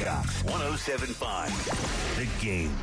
[0.00, 0.42] Gamecocks.
[0.44, 2.16] 1075.
[2.16, 2.74] The game.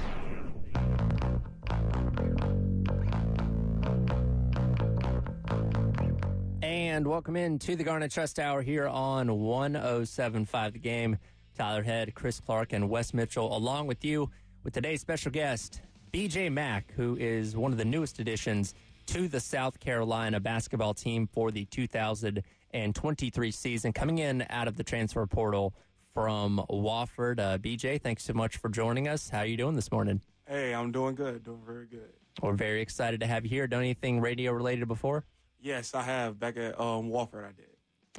[6.61, 11.17] And welcome in to the Garnet Trust Hour here on 1075 The Game.
[11.57, 14.29] Tyler Head, Chris Clark, and Wes Mitchell, along with you
[14.63, 15.81] with today's special guest,
[16.13, 18.75] BJ Mack, who is one of the newest additions
[19.07, 24.83] to the South Carolina basketball team for the 2023 season, coming in out of the
[24.83, 25.73] transfer portal
[26.17, 27.39] from Wofford.
[27.39, 29.29] Uh, BJ, thanks so much for joining us.
[29.29, 30.19] How are you doing this morning?
[30.47, 31.43] Hey, I'm doing good.
[31.43, 32.09] Doing very good.
[32.41, 33.67] We're very excited to have you here.
[33.67, 35.25] Done anything radio related before?
[35.61, 36.39] Yes, I have.
[36.39, 37.69] Back at um, Wofford, I did.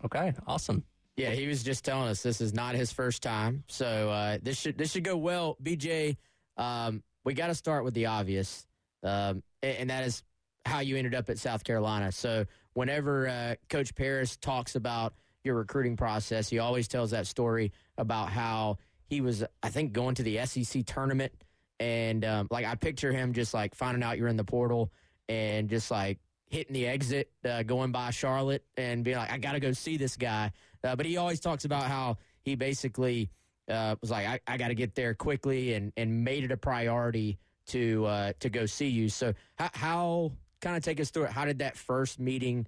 [0.05, 0.85] Okay, awesome.
[1.17, 4.61] Yeah, he was just telling us this is not his first time, so uh, this
[4.61, 5.57] should this should go well.
[5.61, 6.19] BJ,
[6.57, 8.65] um, we got to start with the obvious,
[9.03, 10.23] um, and, and that is
[10.65, 12.13] how you ended up at South Carolina.
[12.13, 15.15] So whenever uh, Coach Paris talks about
[15.49, 20.15] your recruiting process, he always tells that story about how he was, I think, going
[20.17, 21.33] to the SEC tournament,
[21.81, 24.93] and um, like I picture him just like finding out you're in the portal
[25.29, 26.19] and just like
[26.51, 29.97] hitting the exit, uh, going by Charlotte, and being like, I got to go see
[29.97, 30.53] this guy.
[30.85, 33.31] Uh, but he always talks about how he basically
[33.69, 36.57] uh, was like, I, I got to get there quickly, and and made it a
[36.57, 37.39] priority
[37.69, 39.09] to uh, to go see you.
[39.09, 41.31] So how, how kind of take us through it?
[41.31, 42.67] How did that first meeting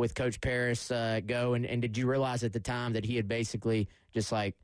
[0.00, 1.54] with Coach Paris uh, go?
[1.54, 4.56] And, and did you realize at the time that he had basically just like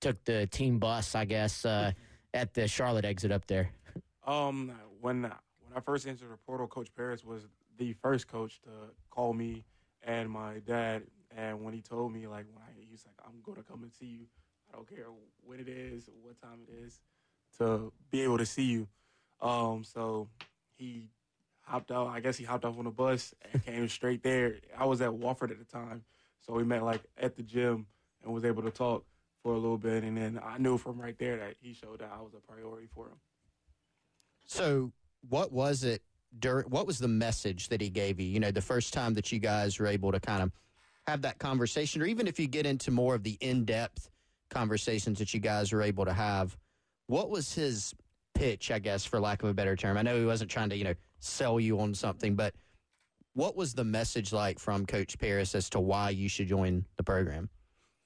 [0.00, 1.92] took the team bus, I guess, uh,
[2.34, 3.70] at the Charlotte exit up there?
[4.26, 7.46] Um, when when I first entered the portal, Coach Paris was
[7.78, 8.70] the first coach to
[9.08, 9.64] call me
[10.02, 11.04] and my dad.
[11.36, 13.84] And when he told me, like, when I, he was like, I'm going to come
[13.84, 14.26] and see you.
[14.72, 15.06] I don't care
[15.44, 17.00] when it is, what time it is,
[17.58, 18.88] to be able to see you.
[19.40, 20.28] Um, so
[20.76, 21.08] he
[21.70, 22.08] hopped out.
[22.08, 24.56] I guess he hopped off on the bus and came straight there.
[24.76, 26.02] I was at Wofford at the time,
[26.40, 27.86] so we met like at the gym
[28.24, 29.04] and was able to talk
[29.42, 30.02] for a little bit.
[30.02, 32.88] And then I knew from right there that he showed that I was a priority
[32.94, 33.20] for him.
[34.46, 34.92] So,
[35.28, 36.02] what was it?
[36.38, 38.26] During, what was the message that he gave you?
[38.26, 40.52] You know, the first time that you guys were able to kind of
[41.06, 44.10] have that conversation, or even if you get into more of the in depth
[44.48, 46.56] conversations that you guys were able to have,
[47.06, 47.94] what was his
[48.34, 49.96] pitch, I guess, for lack of a better term?
[49.96, 52.54] I know he wasn't trying to, you know, sell you on something, but
[53.34, 57.04] what was the message like from Coach Paris as to why you should join the
[57.04, 57.48] program?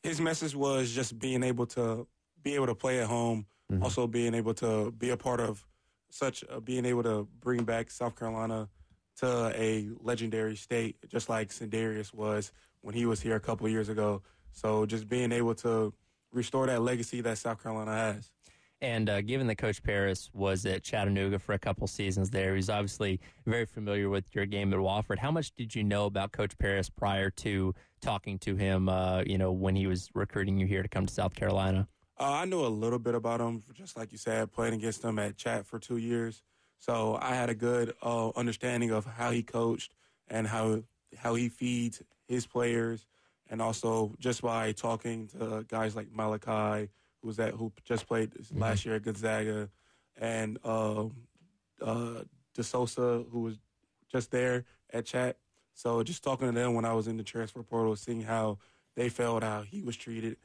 [0.02, 2.06] His message was just being able to
[2.42, 3.82] be able to play at home, mm-hmm.
[3.82, 5.66] also being able to be a part of
[6.10, 8.68] such uh, being able to bring back South Carolina
[9.16, 12.52] to a legendary state, just like Sindarius was
[12.82, 14.22] when he was here a couple years ago.
[14.52, 15.92] So just being able to
[16.32, 18.30] restore that legacy that South Carolina has.
[18.84, 22.68] And uh, given that Coach Paris was at Chattanooga for a couple seasons there, he's
[22.68, 25.18] obviously very familiar with your game at Wofford.
[25.18, 28.90] How much did you know about Coach Paris prior to talking to him?
[28.90, 31.88] Uh, you know, when he was recruiting you here to come to South Carolina.
[32.20, 35.18] Uh, I knew a little bit about him, just like you said, playing against him
[35.18, 36.42] at Chat for two years.
[36.78, 39.94] So I had a good uh, understanding of how he coached
[40.28, 40.82] and how
[41.16, 43.06] how he feeds his players,
[43.48, 46.90] and also just by talking to guys like Malachi,
[47.24, 48.60] was that who just played mm-hmm.
[48.60, 49.68] last year at Gonzaga,
[50.16, 51.04] and uh,
[51.82, 52.22] uh,
[52.56, 53.58] DeSosa, who was
[54.10, 55.36] just there at Chat.
[55.74, 58.58] So just talking to them when I was in the transfer portal, seeing how
[58.94, 60.36] they felt, how he was treated,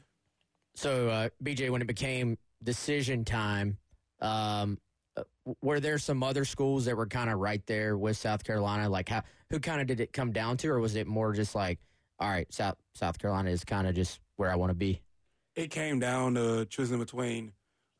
[0.80, 3.78] so, uh, BJ, when it became decision time,
[4.22, 4.78] um,
[5.18, 5.24] uh,
[5.62, 8.88] were there some other schools that were kind of right there with South Carolina?
[8.90, 11.56] Like, how who kind of did it come down to, or was it more just
[11.56, 11.80] like,
[12.20, 15.02] all right, South South Carolina is kind of just where I want to be?
[15.60, 17.52] It came down to choosing between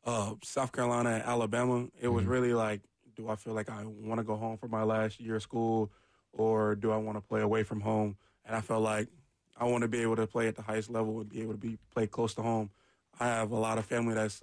[0.06, 1.88] uh, South Carolina and Alabama.
[2.00, 2.32] It was mm-hmm.
[2.32, 2.80] really like,
[3.14, 5.92] do I feel like I want to go home for my last year of school,
[6.32, 8.16] or do I want to play away from home?
[8.46, 9.08] And I felt like
[9.58, 11.58] I want to be able to play at the highest level and be able to
[11.58, 12.70] be play close to home.
[13.20, 14.40] I have a lot of family that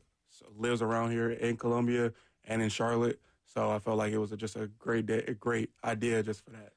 [0.56, 2.14] lives around here in Columbia
[2.46, 5.34] and in Charlotte, so I felt like it was a, just a great day, a
[5.34, 6.74] great idea just for that.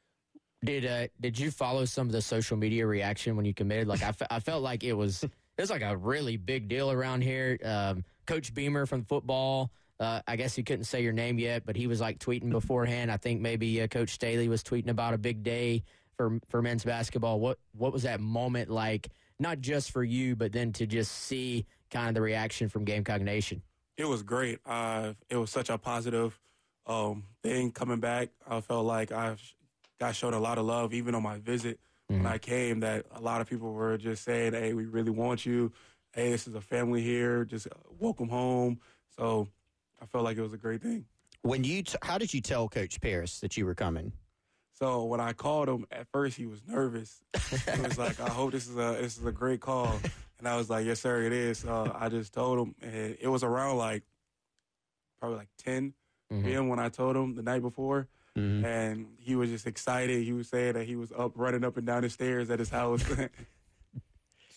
[0.64, 3.88] Did uh, did you follow some of the social media reaction when you committed?
[3.88, 5.22] Like I, f- I felt like it was
[5.60, 7.58] it was like a really big deal around here.
[7.62, 9.70] Um, Coach Beamer from football.
[9.98, 13.12] Uh, I guess he couldn't say your name yet, but he was like tweeting beforehand.
[13.12, 15.82] I think maybe uh, Coach Staley was tweeting about a big day
[16.16, 17.40] for for men's basketball.
[17.40, 19.10] What what was that moment like?
[19.38, 23.20] Not just for you, but then to just see kind of the reaction from Gamecock
[23.20, 23.60] Nation.
[23.98, 24.60] It was great.
[24.64, 26.40] Uh, it was such a positive
[26.86, 28.30] um, thing coming back.
[28.48, 29.36] I felt like I
[29.98, 31.80] got shown a lot of love, even on my visit
[32.18, 32.80] when I came.
[32.80, 35.72] That a lot of people were just saying, "Hey, we really want you.
[36.12, 37.44] Hey, this is a family here.
[37.44, 38.80] Just uh, welcome home."
[39.16, 39.48] So
[40.00, 41.06] I felt like it was a great thing.
[41.42, 44.12] When you, t- how did you tell Coach Paris that you were coming?
[44.78, 47.22] So when I called him, at first he was nervous.
[47.74, 49.94] he was like, "I hope this is a this is a great call,"
[50.38, 53.28] and I was like, "Yes, sir, it is." Uh, I just told him, and it
[53.28, 54.02] was around like
[55.20, 55.92] probably like 10
[56.44, 56.68] p.m.
[56.68, 58.08] when I told him the night before,
[58.64, 60.22] and he was just excited.
[60.24, 62.70] He was saying that he was up running up and down the stairs at his
[62.70, 63.04] house.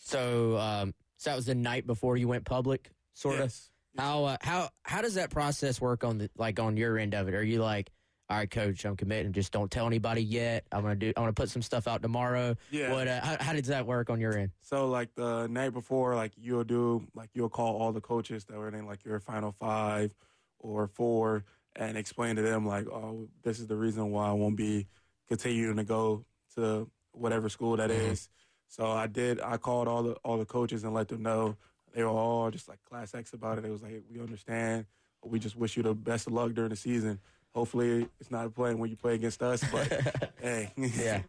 [0.06, 3.56] So, um, so that was the night before you went public, sort of.
[3.98, 7.28] How uh, how how does that process work on the like on your end of
[7.28, 7.36] it?
[7.36, 7.92] Are you like,
[8.30, 10.66] all right, coach, I'm committing, just don't tell anybody yet.
[10.72, 11.14] I'm gonna do.
[11.16, 12.56] I'm gonna put some stuff out tomorrow.
[12.72, 12.92] Yeah.
[12.92, 13.08] What?
[13.08, 14.52] Uh, how, how does that work on your end?
[14.62, 18.58] So like the night before, like you'll do, like you'll call all the coaches that
[18.58, 20.12] were in like your final five
[20.60, 21.44] or four
[21.76, 24.88] and explain to them like, oh, this is the reason why I won't be
[25.28, 26.26] continuing to go
[26.56, 28.12] to whatever school that mm-hmm.
[28.12, 28.30] is.
[28.68, 29.40] So I did.
[29.42, 31.58] I called all the all the coaches and let them know.
[31.94, 33.66] They were all just like class X about it.
[33.66, 34.86] It was like, we understand.
[35.24, 37.20] We just wish you the best of luck during the season.
[37.54, 41.22] Hopefully, it's not a play when you play against us, but hey, Yeah.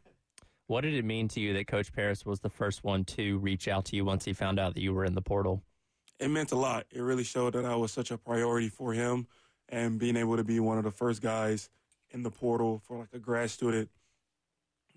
[0.67, 3.69] What did it mean to you that Coach Paris was the first one to reach
[3.69, 5.63] out to you once he found out that you were in the portal?
[6.19, 6.87] it meant a lot.
[6.91, 9.27] It really showed that I was such a priority for him
[9.69, 11.71] and being able to be one of the first guys
[12.11, 13.91] in the portal for like a grad student.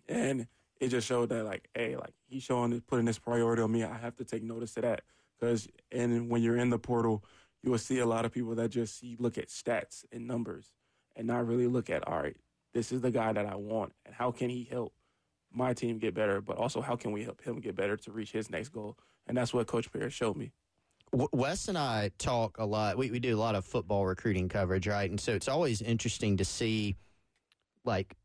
[0.08, 0.48] And
[0.80, 3.84] it just showed that like, hey, like he's showing putting this priority on me.
[3.84, 5.02] I have to take notice of that
[5.40, 7.24] because and when you're in the portal,
[7.64, 10.72] you will see a lot of people that just see look at stats and numbers
[11.16, 12.38] and not really look at all right,
[12.74, 14.94] this is the guy that I want and how can he help
[15.52, 18.31] my team get better, but also how can we help him get better to reach
[18.31, 18.98] his next goal?
[19.25, 20.52] And that's what Coach Paris showed me.
[21.13, 22.98] Wes and I talk a lot.
[22.98, 25.09] We, we do a lot of football recruiting coverage, right?
[25.09, 26.95] And so it's always interesting to see,
[27.86, 28.15] like,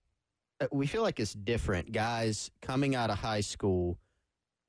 [0.61, 1.93] uh, we feel like it's different.
[1.93, 3.99] Guys coming out of high school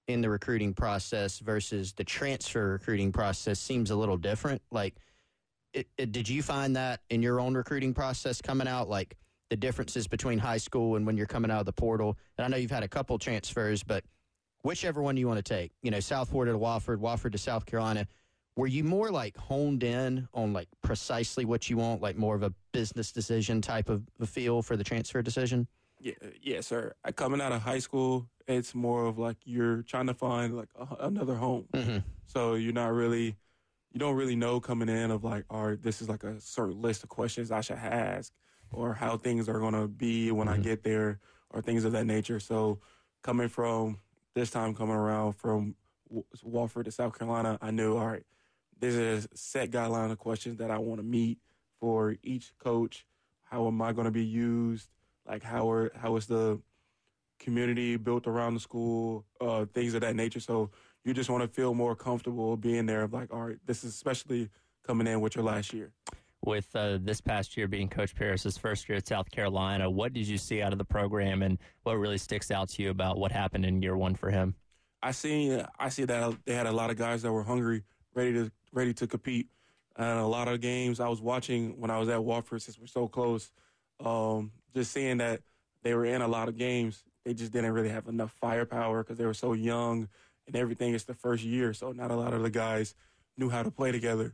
[0.08, 4.62] in the recruiting process versus the transfer recruiting process seems a little different.
[4.72, 4.96] Like,
[5.74, 8.90] it, it, did you find that in your own recruiting process coming out?
[8.90, 9.18] Like,
[9.50, 12.18] the differences between high school and when you're coming out of the portal?
[12.38, 14.04] And I know you've had a couple transfers, but
[14.64, 17.66] whichever one you want to take, you know, South Florida to Wofford, Wofford to South
[17.66, 18.08] Carolina,
[18.56, 22.44] were you more like honed in on like precisely what you want, like more of
[22.44, 25.68] a business decision type of feel for the transfer decision?
[26.00, 26.94] Yeah, uh, yeah, sir.
[27.06, 30.70] Uh, coming out of high school, it's more of like you're trying to find like
[30.78, 31.66] a, another home.
[31.74, 32.00] Mm-hmm.
[32.28, 33.38] So you're not really,
[33.92, 36.82] you don't really know coming in of like, all right, this is like a certain
[36.82, 38.34] list of questions I should ask,
[38.72, 40.64] or how things are gonna be when I mm-hmm.
[40.64, 41.20] get there,
[41.50, 42.40] or things of that nature.
[42.40, 42.80] So
[43.24, 44.00] coming from
[44.36, 45.76] this time coming around from
[46.46, 48.26] Wofford to South Carolina, I knew all right,
[48.80, 48.96] there's
[49.26, 51.40] a set guideline of questions that I want to meet
[51.80, 53.06] for each coach.
[53.44, 54.90] How am I going to be used?
[55.28, 56.60] Like how are how is the
[57.40, 59.26] community built around the school?
[59.40, 60.40] Uh, things of that nature.
[60.40, 60.72] So
[61.06, 63.08] you just want to feel more comfortable being there.
[63.08, 64.50] Like all right, this is especially
[64.86, 65.92] coming in with your last year.
[66.46, 70.28] With uh, this past year being Coach Paris's first year at South Carolina, what did
[70.28, 73.32] you see out of the program, and what really sticks out to you about what
[73.32, 74.54] happened in year one for him?
[75.02, 78.34] I see I see that they had a lot of guys that were hungry, ready
[78.34, 79.48] to ready to compete.
[79.96, 82.88] And a lot of games I was watching when I was at Wofford, since we're
[82.88, 83.52] so close,
[84.04, 85.42] um, just seeing that
[85.84, 87.04] they were in a lot of games.
[87.24, 90.10] They just didn't really have enough firepower because they were so young
[90.48, 90.94] and everything.
[90.94, 92.96] It's the first year, so not a lot of the guys
[93.38, 94.34] knew how to play together.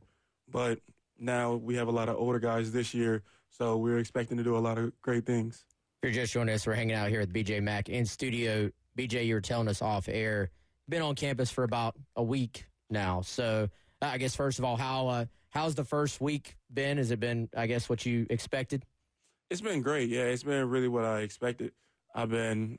[0.51, 0.79] But
[1.19, 4.57] now we have a lot of older guys this year, so we're expecting to do
[4.57, 5.65] a lot of great things.
[6.01, 8.71] If you're just joining us, we're hanging out here with BJ Mack in studio.
[8.97, 10.49] BJ, you were telling us off air,
[10.88, 13.21] been on campus for about a week now.
[13.21, 13.69] So
[14.01, 16.97] I guess first of all, how uh, how's the first week been?
[16.97, 18.85] Has it been, I guess, what you expected?
[19.49, 20.09] It's been great.
[20.09, 21.73] Yeah, it's been really what I expected.
[22.15, 22.77] I've been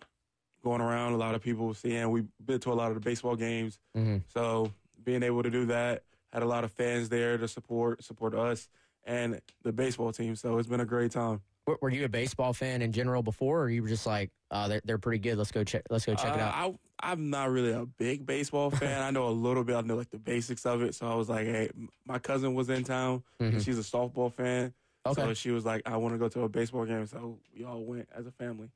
[0.64, 2.10] going around a lot of people seeing.
[2.10, 3.78] We've been to a lot of the baseball games,
[4.28, 4.72] so
[5.04, 8.68] being able to do that had a lot of fans there to support support us
[9.04, 10.36] and the baseball team.
[10.36, 11.40] So it's been a great time.
[11.80, 14.80] Were you a baseball fan in general before, or you were just like, uh, they're
[14.84, 15.36] they're pretty good.
[15.38, 15.82] Let's go check.
[15.90, 16.74] Let's go check it Uh, out.
[17.00, 19.02] I, I'm not really a big baseball fan.
[19.02, 19.76] I know a little bit.
[19.76, 20.94] I know like the basics of it.
[20.96, 21.70] So I was like, hey,
[22.06, 23.22] my cousin was in town.
[23.38, 24.72] and she's a softball fan.
[25.06, 25.22] Okay.
[25.22, 27.06] So she was like, I want to go to a baseball game.
[27.06, 28.68] So we all went as a family.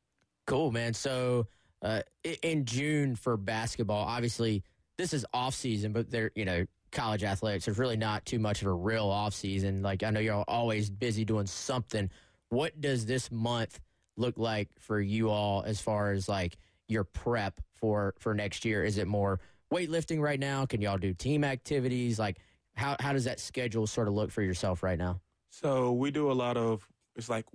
[0.46, 0.94] Cool, man.
[0.94, 1.48] So
[1.82, 2.02] uh,
[2.42, 4.62] in June for basketball, obviously
[4.98, 7.66] this is off season, but they're you know college athletics.
[7.66, 9.82] There's really not too much of a real off season.
[9.82, 12.08] Like I know you're always busy doing something.
[12.48, 13.80] What does this month
[14.16, 16.56] look like for you all as far as like
[16.88, 18.84] your prep for for next year?
[18.84, 19.40] Is it more
[19.72, 20.64] weightlifting right now?
[20.66, 22.18] Can y'all do team activities?
[22.18, 22.38] Like
[22.76, 25.20] how how does that schedule sort of look for yourself right now?
[25.50, 26.86] So we do a lot of.
[27.16, 27.46] It's like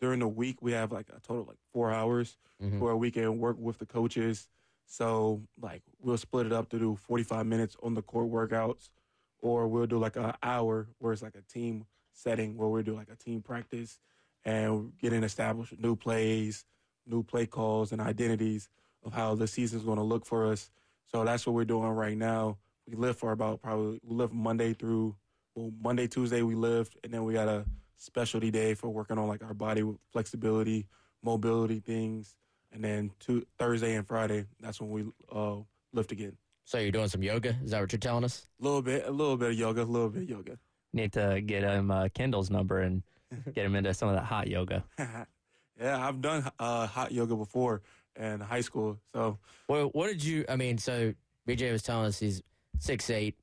[0.00, 2.78] during the week we have like a total of like four hours Mhm.
[2.80, 4.48] where we can work with the coaches.
[4.86, 8.88] So like we'll split it up to do 45 minutes on the court workouts,
[9.40, 12.94] or we'll do like an hour where it's like a team setting where we do
[12.94, 13.98] like a team practice
[14.44, 16.64] and getting established new plays,
[17.06, 18.68] new play calls, and identities
[19.04, 20.70] of how the season's going to look for us.
[21.04, 22.56] So that's what we're doing right now.
[22.88, 25.16] We live for about probably we live Monday through
[25.54, 27.64] well Monday Tuesday we lift, and then we got a
[27.98, 30.86] specialty day for working on like our body flexibility,
[31.22, 32.36] mobility things,
[32.72, 35.56] and then two, Thursday and Friday that's when we uh,
[35.92, 36.36] lift again.
[36.64, 37.56] So you're doing some yoga?
[37.62, 38.48] Is that what you're telling us?
[38.60, 40.58] A little bit, a little bit of yoga, a little bit of yoga.
[40.92, 43.02] Need to get him uh, Kendall's number and
[43.54, 44.84] get him into some of that hot yoga.
[44.98, 47.82] yeah, I've done uh, hot yoga before
[48.16, 50.44] in high school, so Well, what did you?
[50.48, 51.12] I mean, so
[51.46, 52.42] BJ was telling us he's
[52.78, 53.36] six eight.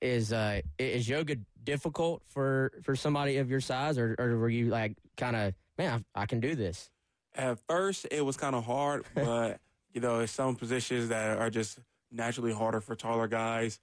[0.00, 4.66] Is uh is yoga difficult for for somebody of your size, or or were you
[4.66, 6.90] like kind of man, I, I can do this?
[7.34, 9.60] At first, it was kind of hard, but
[9.92, 11.78] you know, it's some positions that are just
[12.10, 13.80] naturally harder for taller guys.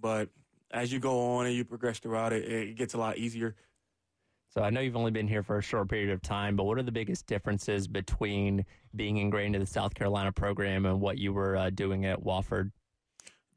[0.00, 0.28] But
[0.70, 3.54] as you go on and you progress throughout it, it gets a lot easier.
[4.54, 6.78] So I know you've only been here for a short period of time, but what
[6.78, 11.32] are the biggest differences between being ingrained in the South Carolina program and what you
[11.32, 12.70] were uh, doing at Wofford?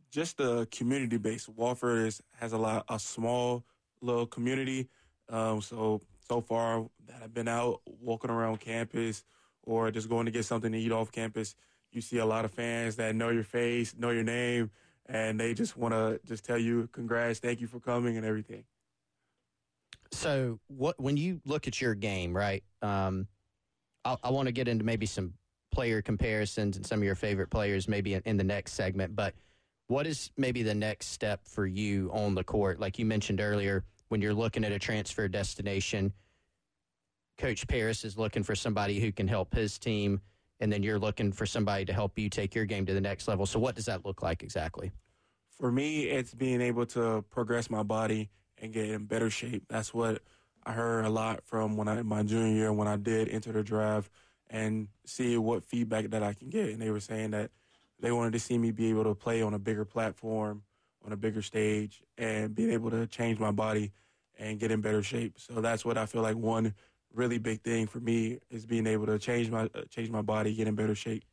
[0.10, 1.48] Just the community base.
[1.48, 3.66] Wofford is has a lot a small
[4.02, 4.88] little community.
[5.28, 6.00] Um, so
[6.30, 9.25] so far that I've been out walking around campus
[9.65, 11.55] or just going to get something to eat off campus,
[11.91, 14.72] you see a lot of fans that know your face, know your name,
[15.07, 18.63] and they just want to just tell you congrats, thank you for coming, and everything.
[20.12, 22.63] So, what when you look at your game, right?
[22.81, 23.27] Um,
[24.03, 25.34] I, I want to get into maybe some
[25.72, 29.15] player comparisons and some of your favorite players, maybe in, in the next segment.
[29.15, 29.34] But
[29.88, 32.79] what is maybe the next step for you on the court?
[32.79, 36.13] Like you mentioned earlier, when you're looking at a transfer destination,
[37.38, 40.22] Coach Paris is looking for somebody who can help his team,
[40.60, 43.27] and then you're looking for somebody to help you take your game to the next
[43.27, 43.46] level.
[43.46, 44.92] So, what does that look like exactly?
[45.58, 49.63] For me, it's being able to progress my body and get in better shape.
[49.68, 50.22] That's what
[50.65, 53.63] I heard a lot from when I my junior year when I did enter the
[53.63, 54.10] draft
[54.50, 56.70] and see what feedback that I can get.
[56.70, 57.51] And they were saying that
[58.00, 60.63] they wanted to see me be able to play on a bigger platform,
[61.06, 63.92] on a bigger stage, and being able to change my body
[64.38, 65.36] and get in better shape.
[65.38, 66.74] So that's what I feel like one
[67.15, 70.53] really big thing for me is being able to change my uh, change my body,
[70.53, 71.24] get in better shape.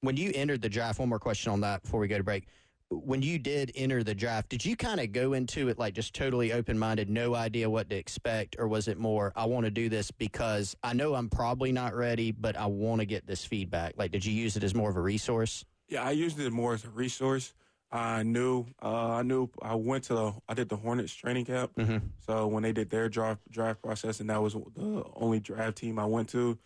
[0.00, 2.46] when you entered the draft, one more question on that before we go to break.
[2.90, 6.14] When you did enter the draft, did you kind of go into it like just
[6.14, 8.56] totally open minded, no idea what to expect?
[8.58, 11.94] Or was it more, I want to do this because I know I'm probably not
[11.94, 13.94] ready, but I want to get this feedback?
[13.98, 15.66] Like, did you use it as more of a resource?
[15.88, 17.52] Yeah, I used it more as a resource.
[17.90, 21.74] I knew, uh, I knew, I went to, the, I did the Hornets training camp.
[21.76, 22.02] Mhm.
[22.26, 25.98] So when they did their draft draft process, and that was the only draft team
[25.98, 26.58] I went to,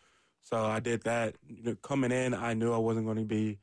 [0.42, 1.36] so I did that.
[1.46, 3.58] You know, coming in, I knew I wasn't going to be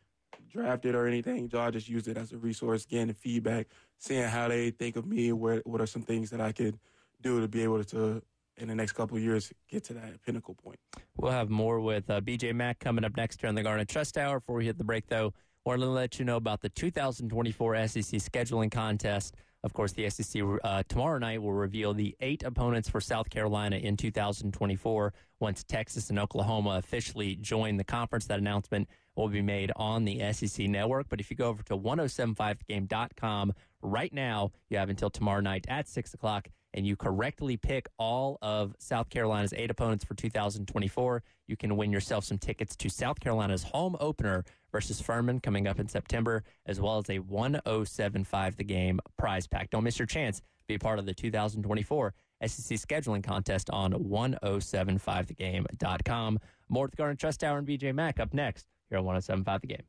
[0.50, 1.50] drafted or anything.
[1.52, 5.06] So I just used it as a resource, getting feedback, seeing how they think of
[5.06, 5.32] me.
[5.34, 6.80] Where what are some things that I could
[7.22, 8.24] do to be able to,
[8.56, 10.80] in the next couple of years, get to that pinnacle point.
[11.18, 14.18] We'll have more with uh, BJ Mack coming up next here on the Garnet Trust
[14.18, 14.40] Hour.
[14.40, 15.34] Before we hit the break, though,
[15.66, 19.36] wanted to let you know about the 2024 SEC scheduling contest.
[19.64, 23.76] Of course, the SEC uh, tomorrow night will reveal the eight opponents for South Carolina
[23.76, 28.26] in 2024 once Texas and Oklahoma officially join the conference.
[28.26, 28.88] That announcement
[29.18, 31.10] will be made on the SEC network.
[31.10, 35.90] But if you go over to 1075thegame.com right now, you have until tomorrow night at
[35.90, 41.58] 6 o'clock and you correctly pick all of South Carolina's eight opponents for 2024, you
[41.58, 45.88] can win yourself some tickets to South Carolina's home opener versus Furman coming up in
[45.88, 49.70] September, as well as a 1075 the game prize pack.
[49.70, 50.42] Don't miss your chance.
[50.68, 52.14] Be a part of the 2024
[52.46, 56.40] SEC scheduling contest on 1075thegame.com.
[56.70, 59.84] More with Garnet Trust Hour and BJ Mack up next here on 1075 the game.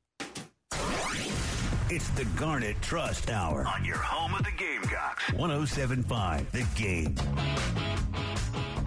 [1.92, 5.32] It's the Garnet Trust Hour on your home of the Gamecocks.
[5.32, 7.16] 1075 The Game.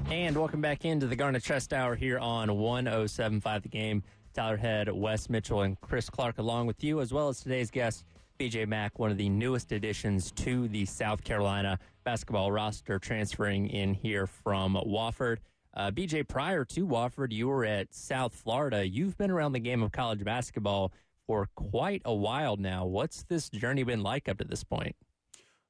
[0.10, 4.04] And welcome back into the Garnet Trust Hour here on 1075 The Game.
[4.34, 8.04] Tyler Head, Wes Mitchell, and Chris Clark along with you, as well as today's guest,
[8.40, 13.94] BJ Mack, one of the newest additions to the South Carolina basketball roster, transferring in
[13.94, 15.38] here from Wofford.
[15.76, 18.88] Uh, BJ, prior to Wofford, you were at South Florida.
[18.88, 20.92] You've been around the game of college basketball
[21.28, 22.86] for quite a while now.
[22.86, 24.96] What's this journey been like up to this point?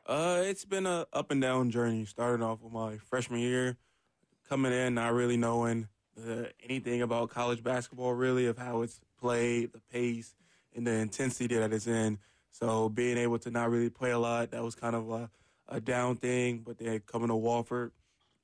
[0.05, 2.05] Uh, it's been a up and down journey.
[2.05, 3.77] Starting off with my freshman year,
[4.47, 9.73] coming in not really knowing the anything about college basketball really of how it's played,
[9.73, 10.35] the pace,
[10.75, 12.19] and the intensity that it's in.
[12.51, 15.29] So being able to not really play a lot, that was kind of a,
[15.67, 16.59] a down thing.
[16.65, 17.91] But then coming to Wofford,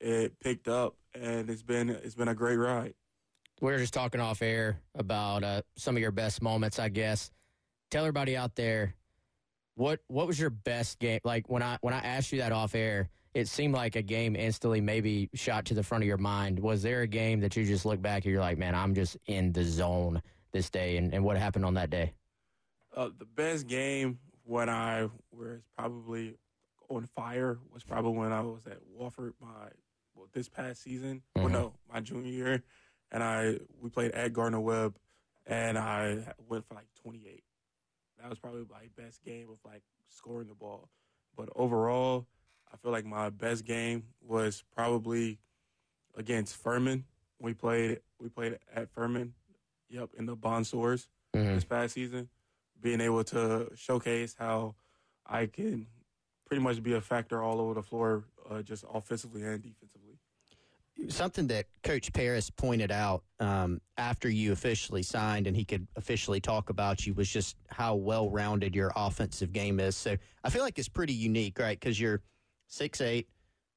[0.00, 2.94] it picked up, and it's been it's been a great ride.
[3.60, 7.30] We were just talking off air about uh, some of your best moments, I guess.
[7.90, 8.94] Tell everybody out there
[9.80, 11.20] what what was your best game?
[11.24, 14.34] Like when I when I asked you that off air, it seemed like a game
[14.36, 16.58] instantly maybe shot to the front of your mind.
[16.58, 19.16] Was there a game that you just look back and you're like, man, I'm just
[19.26, 20.20] in the zone
[20.52, 22.12] this day, and, and what happened on that day?
[22.96, 26.34] Uh, the best game when I was probably
[26.88, 29.68] on fire was probably when I was at Wofford my
[30.16, 31.22] well, this past season.
[31.36, 31.52] Well, Mhm.
[31.52, 32.62] no, my junior year,
[33.12, 34.96] and I we played at Gardner Webb,
[35.46, 37.44] and I went for like 28.
[38.20, 40.88] That was probably my best game of like scoring the ball.
[41.36, 42.26] But overall,
[42.72, 45.38] I feel like my best game was probably
[46.16, 47.04] against Furman.
[47.40, 49.34] We played we played at Furman.
[49.88, 51.54] Yep, in the Bon Secours Mhm.
[51.54, 52.28] this past season,
[52.80, 54.74] being able to showcase how
[55.26, 55.86] I can
[56.46, 59.96] pretty much be a factor all over the floor, uh, just offensively and defensively.
[61.08, 66.40] something that Coach Paris pointed out um, after you officially signed and he could officially
[66.40, 69.96] talk about you was just how well rounded your offensive game is.
[69.96, 71.78] So I feel like it's pretty unique, right?
[71.80, 72.20] Because you're
[72.70, 73.28] six eight,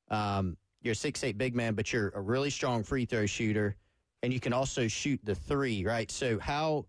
[0.10, 3.76] um, you're a six eight big man, but you're a really strong free throw shooter,
[4.22, 6.10] and you can also shoot the three, right?
[6.10, 6.86] So how?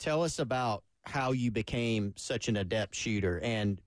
[0.00, 3.80] Tell us about how you became such an adept shooter, and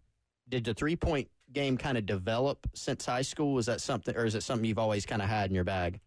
[0.50, 3.54] did the three point game kind of develop since high school?
[3.54, 6.00] Was that something, or is it something you've always kind of had in your bag?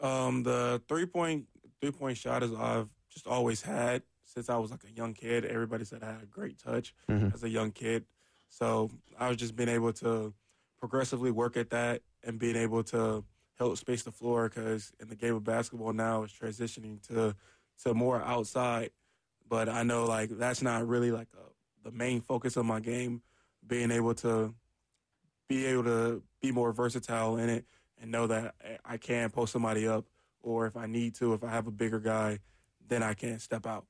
[0.00, 1.46] Um, the three point
[1.80, 5.44] three point shot is I've just always had since I was like a young kid.
[5.44, 7.32] Everybody said I had a great touch Mhm.
[7.34, 8.04] as a young kid,
[8.48, 10.32] so I was just being able to
[10.78, 13.24] progressively work at that and being able to
[13.58, 17.34] help space the floor because in the game of basketball now it's transitioning to
[17.82, 18.90] to more outside.
[19.48, 23.22] But I know like that's not really like a, the main focus of my game.
[23.66, 24.54] Being able to
[25.48, 27.64] be able to be more versatile in it
[28.00, 30.04] and know that I can post somebody up,
[30.42, 32.38] or if I need to, if I have a bigger guy,
[32.86, 33.86] then I can step out.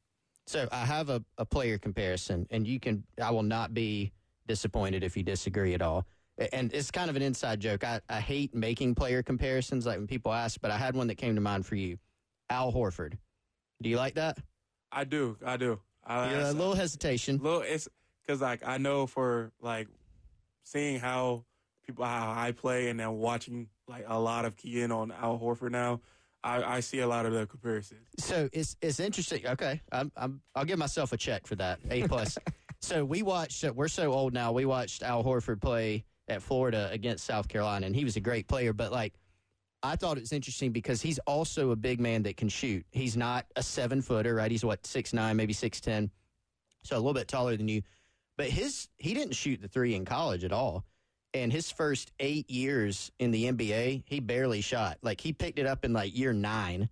[0.46, 3.04] So I have a, a player comparison, and you can.
[3.20, 4.12] I will not be
[4.46, 6.06] disappointed if you disagree at all.
[6.52, 7.82] And it's kind of an inside joke.
[7.82, 11.14] I, I hate making player comparisons, like when people ask, but I had one that
[11.14, 11.98] came to mind for you.
[12.50, 13.14] Al Horford.
[13.82, 14.38] Do you like that?
[14.92, 15.80] I do, I do.
[16.04, 17.38] I, Yeah, a little hesitation.
[17.42, 17.62] little.
[17.62, 17.88] It's
[18.24, 19.88] because like I know for like
[20.64, 21.44] seeing how
[21.84, 25.38] people how I play and then watching like a lot of key in on Al
[25.38, 26.00] Horford now.
[26.44, 28.06] I, I see a lot of the comparisons.
[28.18, 29.46] So it's it's interesting.
[29.46, 31.80] Okay, I'm, I'm I'll give myself a check for that.
[31.90, 32.38] A plus.
[32.80, 33.64] so we watched.
[33.64, 34.52] We're so old now.
[34.52, 38.48] We watched Al Horford play at Florida against South Carolina, and he was a great
[38.48, 38.72] player.
[38.72, 39.14] But like,
[39.82, 42.84] I thought it was interesting because he's also a big man that can shoot.
[42.90, 44.50] He's not a seven footer, right?
[44.50, 46.10] He's what six nine, maybe six ten,
[46.82, 47.82] so a little bit taller than you.
[48.36, 50.84] But his he didn't shoot the three in college at all.
[51.34, 54.98] And his first eight years in the NBA, he barely shot.
[55.02, 56.88] Like he picked it up in like year nine.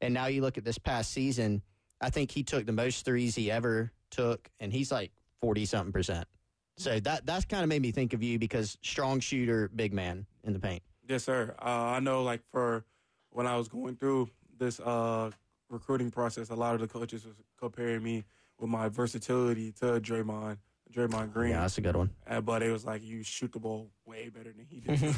[0.00, 1.62] And now you look at this past season,
[2.00, 5.92] I think he took the most threes he ever took, and he's like 40 something
[5.92, 6.28] percent.
[6.78, 10.26] So that that's kind of made me think of you because strong shooter, big man
[10.44, 10.82] in the paint.
[11.08, 11.54] Yes, sir.
[11.60, 12.84] Uh, I know, like for
[13.30, 15.30] when I was going through this uh,
[15.68, 18.24] recruiting process, a lot of the coaches was comparing me
[18.58, 20.58] with my versatility to Draymond,
[20.92, 21.50] Draymond Green.
[21.50, 22.10] Yeah, that's a good one.
[22.26, 25.16] Uh, but it was like you shoot the ball way better than he did.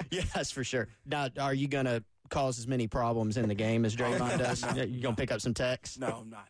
[0.10, 0.88] yes, for sure.
[1.06, 4.62] Now, are you going to cause as many problems in the game as Draymond does?
[4.74, 4.82] No.
[4.82, 5.98] You going to pick up some texts?
[5.98, 6.48] no, I'm not.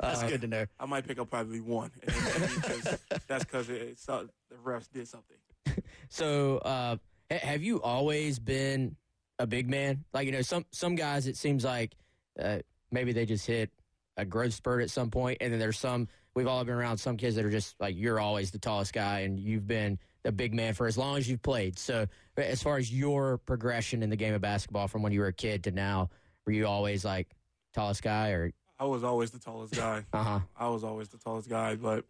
[0.00, 0.66] That's Uh, good to know.
[0.80, 1.90] I might pick up probably one.
[2.00, 4.28] Because that's because it, the
[4.64, 5.36] refs did something.
[6.10, 6.96] So, uh,
[7.30, 8.96] have you always been
[9.38, 10.04] a big man?
[10.12, 11.96] Like you know, some some guys, it seems like
[12.38, 12.58] uh,
[12.92, 13.70] maybe they just hit
[14.16, 16.06] a growth spurt at some point, and then there's some.
[16.34, 19.20] We've all been around some kids that are just like you're always the tallest guy,
[19.20, 21.78] and you've been the big man for as long as you've played.
[21.78, 25.28] So, as far as your progression in the game of basketball from when you were
[25.28, 26.10] a kid to now,
[26.46, 27.34] were you always like
[27.72, 30.04] tallest guy, or I was always the tallest guy.
[30.12, 30.40] uh huh?
[30.56, 32.04] I was always the tallest guy, but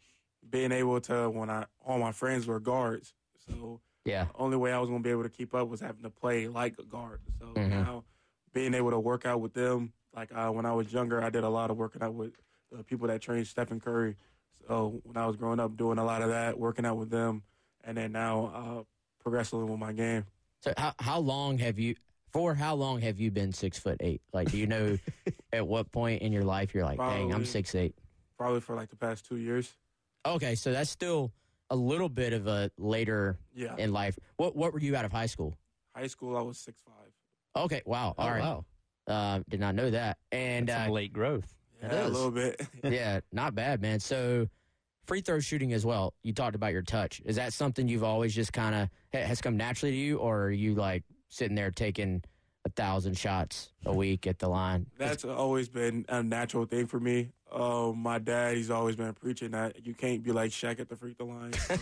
[0.49, 3.15] being able to when I all my friends were guards,
[3.47, 4.25] so Yeah.
[4.25, 6.11] the only way I was going to be able to keep up was having to
[6.11, 7.21] play like a guard.
[7.39, 7.71] So Mhm.
[7.71, 8.05] now
[8.53, 11.45] being able to work out with them, like uh, when I was younger, I did
[11.45, 12.33] a lot of working out with
[12.71, 14.17] the people that trained Stephen Curry.
[14.69, 17.43] So when I was growing up, doing a lot of that, working out with them,
[17.83, 18.83] and then now uh,
[19.23, 20.25] progressing with my game.
[20.61, 21.95] So how how long have you
[22.33, 24.23] for how long have you been six foot eight?
[24.33, 24.99] Like, do you know
[25.55, 27.95] at what point in your life you're like, dang, I'm six eight?
[28.39, 29.73] Probably for like the past two years.
[30.27, 31.33] Okay, so that's still
[31.71, 33.75] a little bit of a later Yeah.
[33.79, 34.19] in life.
[34.37, 35.55] What what were you out of high school?
[35.97, 37.65] High school, I was six five.
[37.65, 38.15] Okay, wow.
[38.19, 38.43] Oh, All right.
[38.43, 38.65] wow.
[39.07, 40.19] Uh, did not know that.
[40.33, 41.55] And Some uh, late growth.
[41.83, 42.13] Yeah, a is.
[42.13, 42.61] little bit.
[42.85, 44.01] yeah, not bad, man.
[44.01, 44.49] So
[45.07, 46.15] free throw shooting as well.
[46.23, 47.21] You talked about your touch.
[47.27, 50.51] Is that something you've always just kind of has come naturally to you, or are
[50.51, 52.23] you like sitting there taking
[52.65, 54.87] a thousand shots a week at the line?
[54.99, 57.31] That's always been a natural thing for me.
[57.53, 60.97] Um, my dad, he's always been preaching that you can't be like Shaq at the
[60.97, 61.53] free throw line.
[61.53, 61.77] So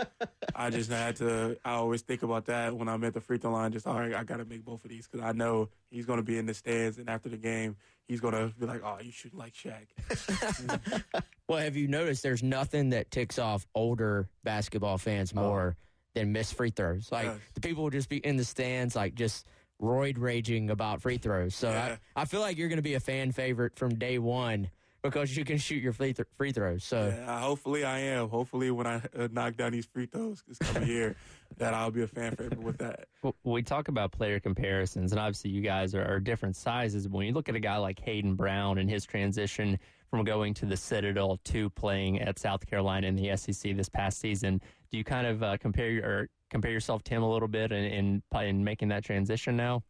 [0.56, 1.56] I just had to.
[1.64, 3.70] I always think about that when I'm at the free throw line.
[3.72, 6.16] Just all right, I got to make both of these because I know he's going
[6.16, 7.76] to be in the stands, and after the game,
[8.08, 11.02] he's going to be like, "Oh, you shouldn't like Shaq."
[11.48, 15.76] Well, have you noticed there's nothing that ticks off older basketball fans more
[16.14, 17.12] than missed free throws?
[17.12, 17.36] Like Yes.
[17.52, 19.46] the people will just be in the stands, like just
[19.80, 21.54] roid raging about free throws.
[21.54, 21.96] So Yeah.
[22.16, 24.70] I, I feel like you're going to be a fan favorite from day one
[25.02, 26.84] because you can shoot your free, th- free throws.
[26.84, 28.28] So Yeah, hopefully I am.
[28.28, 31.16] Hopefully when I uh, knock down these free throws this coming year,
[31.58, 33.08] that I'll be a fan favorite with that.
[33.22, 37.08] Well, we talk about player comparisons, and obviously you guys are, are different sizes.
[37.08, 39.78] But when you look at a guy like Hayden Brown and his transition
[40.12, 44.20] from going to the Citadel to playing at South Carolina in the SEC this past
[44.20, 47.48] season, do you kind of uh, compare your, or compare yourself to him a little
[47.48, 49.82] bit in, in in making that transition now?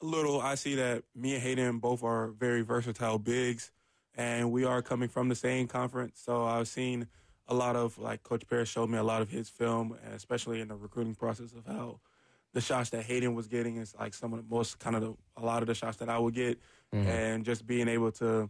[0.00, 3.70] A little, I see that me and Hayden both are very versatile bigs,
[4.14, 6.22] and we are coming from the same conference.
[6.24, 7.06] So I've seen
[7.46, 10.62] a lot of like Coach Paris showed me a lot of his film, and especially
[10.62, 12.00] in the recruiting process of how
[12.54, 15.14] the shots that Hayden was getting is like some of the most kind of the,
[15.36, 16.58] a lot of the shots that I would get,
[16.92, 18.48] and just being able to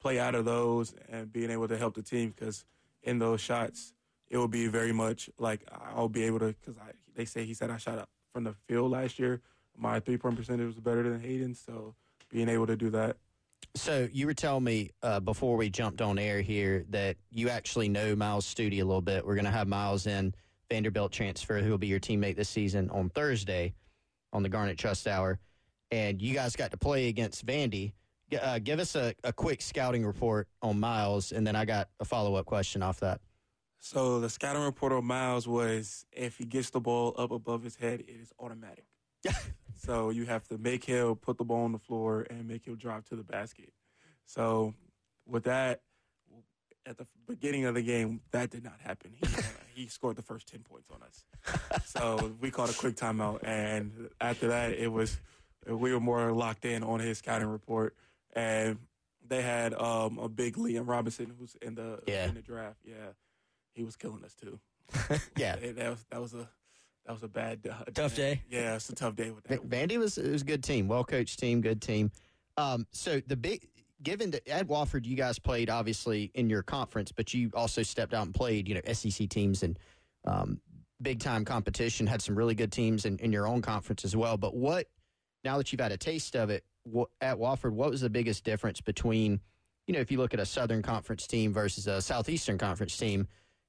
[0.00, 2.64] play out of those and being able to help the team because
[3.02, 3.92] in those shots
[4.28, 5.60] it will be very much like
[5.94, 6.74] I'll be able to because
[7.14, 9.40] they say he said I shot up from the field last year.
[9.76, 11.94] My three point percentage was better than Hayden, so
[12.30, 13.16] being able to do that.
[13.74, 17.88] So you were telling me uh, before we jumped on air here that you actually
[17.88, 19.24] know Myles Stute a little bit.
[19.24, 20.34] We're going to have Myles in
[20.68, 23.74] Vanderbilt transfer, who will be your teammate this season on Thursday
[24.32, 25.38] on the Garnet Trust Hour,
[25.90, 27.92] and you guys got to play against Vandy.
[28.38, 32.04] Uh, give us a, a quick scouting report on Myles, and then I got a
[32.04, 33.20] follow up question off that.
[33.78, 37.76] So the scouting report on Miles was if he gets the ball up above his
[37.76, 38.84] head, it is automatic.
[39.76, 42.76] so you have to make him put the ball on the floor and make him
[42.76, 43.72] drive to the basket.
[44.26, 44.74] So
[45.26, 45.80] with that,
[46.86, 49.12] at the beginning of the game, that did not happen.
[49.14, 49.42] He, uh,
[49.74, 51.24] he scored the first 10 points on us.
[51.86, 53.40] so we called a quick timeout.
[53.42, 55.18] And after that, it was
[55.66, 57.94] we were more locked in on his scouting report.
[58.34, 58.78] And
[59.26, 62.28] they had um, a big Liam Robinson who's in the Yeah.
[62.28, 62.78] in the draft.
[62.84, 62.94] Yeah,
[63.74, 64.58] he was killing us too.
[65.36, 66.48] Yeah, That- that was that was a
[67.06, 68.42] that was a bad uh, Tough day.
[68.50, 69.68] Yeah, it's a tough day with that.
[69.68, 72.10] Vandy was it was a good team, well coached team, good team.
[72.56, 73.66] Um, so the big
[74.02, 78.14] given that at Wofford you guys played obviously in your conference, but you also stepped
[78.14, 79.78] out and played you know SEC teams and
[80.24, 80.60] um,
[81.00, 82.06] big time competition.
[82.06, 84.36] Had some really good teams in, in your own conference as well.
[84.36, 84.86] But what
[85.44, 86.64] now that you've had a taste of it
[87.20, 89.40] at Wofford, what was the biggest difference between
[89.86, 93.28] you know if you look at a Southern Conference team versus a Southeastern Conference team?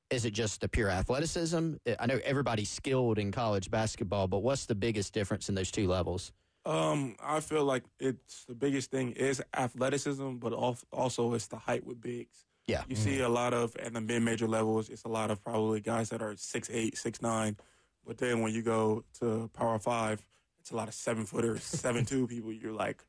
[0.10, 1.76] Is it just the pure athleticism?
[1.98, 5.88] I know everybody's skilled in college basketball, but what's the biggest difference in those two
[5.88, 6.34] levels?
[6.66, 11.86] Um, I feel like it's the biggest thing is athleticism, but also it's the height
[11.86, 12.46] with bigs.
[12.68, 12.84] Yeah.
[12.88, 15.80] You see a lot of at the mid major levels, it's a lot of probably
[15.80, 17.58] guys that are six eight, six nine,
[18.06, 20.24] but then when you go to Power Five,
[20.62, 22.54] it's a lot of seven footers, seven two people.
[22.54, 23.04] You're like,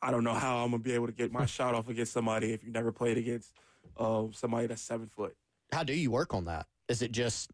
[0.00, 2.52] I don't know how I'm gonna be able to get my shot off against somebody
[2.52, 3.52] if you never played against
[3.98, 5.36] uh, somebody that's seven foot.
[5.72, 6.66] How do you work on that?
[6.88, 7.50] Is it just,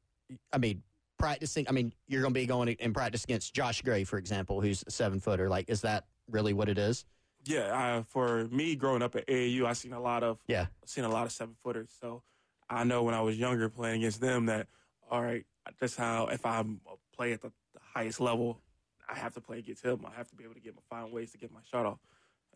[0.52, 0.82] I mean,
[1.18, 1.66] practicing?
[1.68, 4.84] I mean, you're going to be going and practice against Josh Gray, for example, who's
[4.86, 5.48] a seven footer.
[5.50, 7.04] Like, is that really what it is?
[7.44, 10.66] Yeah, uh, for me growing up at AAU, I seen a lot of Yeah.
[10.84, 11.90] seen a lot of seven footers.
[12.00, 12.22] So
[12.70, 14.66] I know when I was younger playing against them that
[15.10, 15.44] all right,
[15.78, 18.60] that's how if I'm uh, play at the highest level,
[19.08, 20.04] I have to play against him.
[20.06, 21.98] I have to be able to get my find ways to get my shot off.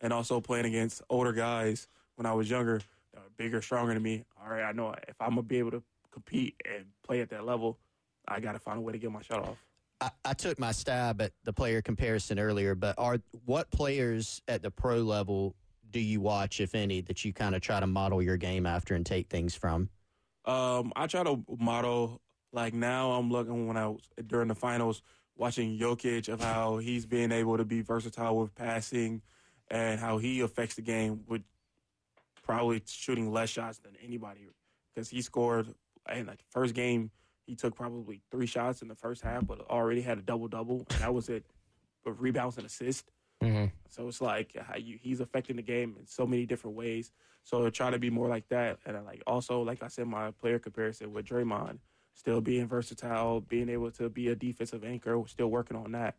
[0.01, 2.81] And also playing against older guys when I was younger,
[3.13, 4.25] that were bigger, stronger than me.
[4.41, 7.45] All right, I know if I'm gonna be able to compete and play at that
[7.45, 7.77] level,
[8.27, 9.57] I got to find a way to get my shot off.
[9.99, 14.61] I, I took my stab at the player comparison earlier, but are what players at
[14.61, 15.55] the pro level
[15.91, 18.95] do you watch, if any, that you kind of try to model your game after
[18.95, 19.89] and take things from?
[20.45, 23.11] Um, I try to model like now.
[23.11, 25.01] I'm looking when I was during the finals,
[25.35, 29.21] watching Jokic of how he's being able to be versatile with passing,
[29.69, 31.41] and how he affects the game with
[32.43, 34.47] probably shooting less shots than anybody
[34.93, 35.73] because he scored
[36.13, 37.11] in like the first game.
[37.45, 40.85] He took probably three shots in the first half, but already had a double double,
[40.91, 41.43] and that was it.
[42.05, 43.11] With rebounds and assists.
[43.43, 43.65] Mm-hmm.
[43.89, 47.11] So it's like how you, he's affecting the game in so many different ways.
[47.43, 50.31] So try to be more like that, and I like also like I said, my
[50.31, 51.79] player comparison with Draymond,
[52.13, 56.15] still being versatile, being able to be a defensive anchor, still working on that.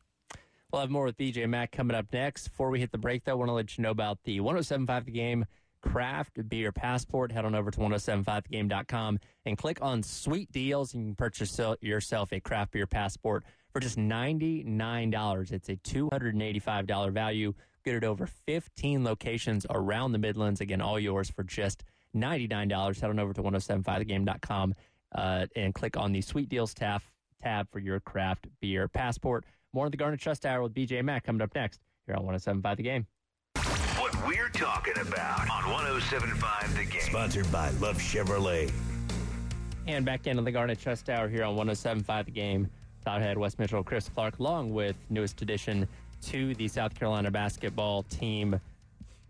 [0.73, 2.49] We'll have more with BJ Mack coming up next.
[2.49, 5.05] Before we hit the break, though, I want to let you know about the 1075
[5.05, 5.45] The Game
[5.83, 7.31] Craft Beer Passport.
[7.31, 10.95] Head on over to 1075thegame.com and click on Sweet Deals.
[10.95, 15.53] You can purchase yourself a craft beer passport for just $99.
[15.53, 17.53] It's a $285 value.
[17.85, 20.61] Get it over 15 locations around the Midlands.
[20.61, 21.85] Again, all yours for just
[22.17, 23.01] $99.
[23.01, 24.75] Head on over to 1075thegame.com
[25.15, 27.03] uh, and click on the Sweet Deals tab,
[27.43, 29.45] tab for your craft beer passport.
[29.73, 32.77] More on the Garnet Trust Hour with BJ Mack coming up next here on 1075
[32.77, 33.07] The Game.
[33.99, 37.01] What we're talking about on 1075 The Game.
[37.01, 38.71] Sponsored by Love Chevrolet.
[39.87, 42.69] And back into the Garnet Trust Hour here on 1075 The Game.
[43.05, 45.89] Todd Head, Wes Mitchell, Chris Clark, along with newest addition
[46.23, 48.61] to the South Carolina basketball team,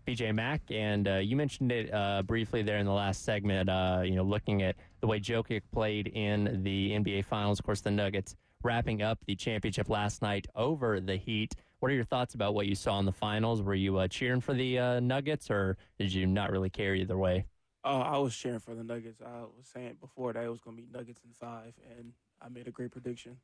[0.05, 0.61] BJ Mack.
[0.69, 4.23] And uh, you mentioned it uh, briefly there in the last segment, uh, you know,
[4.23, 7.59] looking at the way Jokic played in the NBA Finals.
[7.59, 11.55] Of course, the Nuggets wrapping up the championship last night over the Heat.
[11.79, 13.61] What are your thoughts about what you saw in the finals?
[13.61, 17.17] Were you uh, cheering for the uh, Nuggets, or did you not really care either
[17.17, 17.45] way?
[17.83, 19.21] Uh, I was cheering for the Nuggets.
[19.21, 22.47] I was saying before that it was going to be Nuggets in five, and I
[22.47, 23.37] made a great prediction.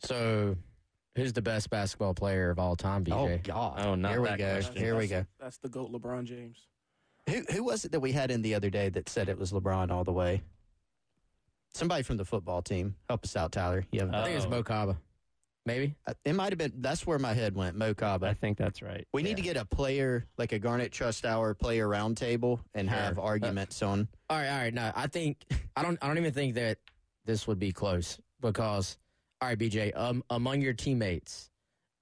[0.00, 0.56] So,
[1.16, 3.12] who's the best basketball player of all time, BJ?
[3.12, 3.74] Oh God!
[3.78, 4.52] Oh, not Here we that go.
[4.52, 4.76] question.
[4.76, 5.24] Here we go.
[5.40, 6.66] That's the goat, LeBron James.
[7.28, 9.52] Who who was it that we had in the other day that said it was
[9.52, 10.42] LeBron all the way?
[11.72, 12.94] Somebody from the football team.
[13.08, 13.84] Help us out, Tyler.
[13.90, 14.50] You have I think it's Oh.
[14.50, 14.96] Mo Kaba.
[15.66, 15.94] Maybe.
[16.06, 16.72] Uh, it might have been.
[16.76, 17.74] That's where my head went.
[17.76, 19.08] Mo I think that's right.
[19.14, 22.98] We need to get a player like a Garnet Trust Hour player roundtable and Sure.
[22.98, 24.06] have arguments on.
[24.28, 24.74] All right, all right.
[24.74, 25.38] No, I think
[25.74, 25.98] I don't.
[26.02, 26.78] I don't even think that
[27.24, 28.98] this would be close because,
[29.44, 31.50] all right, BJ, um, among your teammates,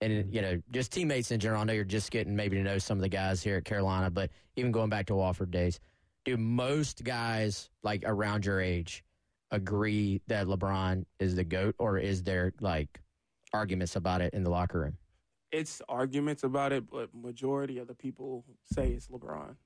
[0.00, 1.60] and you know, just teammates in general.
[1.60, 4.10] I know you're just getting maybe to know some of the guys here at Carolina,
[4.10, 5.80] but even going back to Wofford days,
[6.24, 9.02] do most guys like around your age
[9.50, 13.00] agree that LeBron is the goat, or is there like
[13.52, 14.96] arguments about it in the locker room?
[15.50, 19.56] It's arguments about it, but majority of the people say it's LeBron.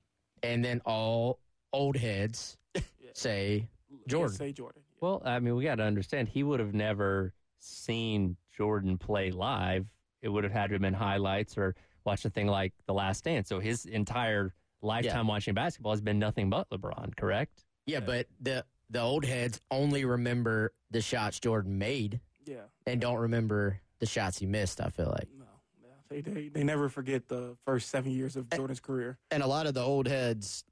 [0.41, 1.37] And then all
[1.73, 2.81] old heads Yeah.
[3.13, 4.35] say Yeah, Jordan.
[4.35, 4.81] say Jordan.
[4.93, 4.97] Yeah.
[5.01, 9.87] Well, I mean, we got to understand he would have never seen Jordan play live.
[10.21, 13.23] It would have had to have been highlights or watch a thing like The Last
[13.23, 13.49] Dance.
[13.49, 17.65] So his entire lifetime watching basketball has been nothing but LeBron, correct?
[17.85, 22.61] Yeah, but the the old heads only remember the shots Jordan made yeah.
[22.85, 24.81] and don't remember the shots he missed.
[24.81, 25.27] I feel like.
[25.37, 25.45] No.
[25.81, 25.89] Yeah.
[26.09, 29.17] They, they they never forget the first seven years of Jordan's career.
[29.31, 30.63] And a lot of the old heads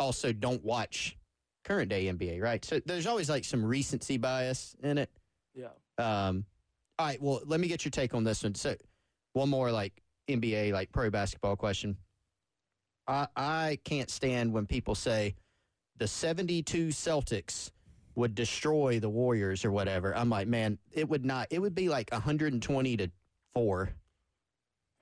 [0.00, 1.16] also don't watch
[1.64, 2.64] current day NBA, right?
[2.64, 5.10] So there's always like some recency bias in it.
[5.54, 5.68] Yeah.
[5.98, 6.44] Um,
[6.98, 7.20] all right.
[7.20, 8.54] Well, let me get your take on this one.
[8.54, 8.76] So,
[9.32, 11.96] one more like NBA, like pro basketball question.
[13.06, 15.34] I I can't stand when people say
[15.98, 17.70] the 72 Celtics
[18.16, 20.16] would destroy the Warriors or whatever.
[20.16, 21.48] I'm like, man, it would not.
[21.50, 23.10] It would be like 120 to
[23.54, 23.90] four.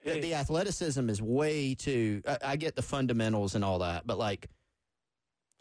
[0.04, 2.22] The, the athleticism is way too.
[2.26, 4.48] I, I get the fundamentals and all that, but like,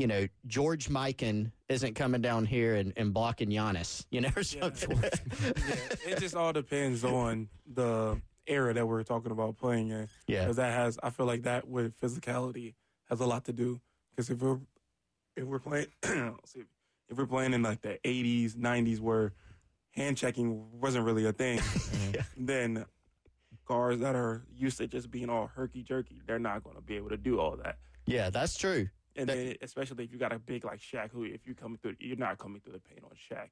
[0.01, 4.41] you know, George Mikan isn't coming down here and, and blocking Giannis, you know, or
[4.41, 4.71] Yeah.
[4.73, 4.99] something.
[4.99, 5.53] yeah,
[6.13, 10.09] it just all depends on the era that we're talking about playing in.
[10.25, 10.39] yeah.
[10.41, 12.73] Because that has, I feel like that with physicality
[13.09, 13.79] has a lot to do.
[14.09, 14.57] Because if we're
[15.37, 19.33] if we're playing, if we're playing in like the '80s, '90s, where
[19.91, 21.59] hand checking wasn't really a thing,
[22.37, 22.85] then
[23.67, 26.95] guards that are used to just being all herky jerky, they're not going to be
[26.97, 27.77] able to do all that.
[28.07, 28.89] Yeah, that's true.
[29.15, 31.77] And That- then, especially if you got a big like Shaq, who if you coming
[31.77, 33.49] through, you're not coming through the paint on Shaq.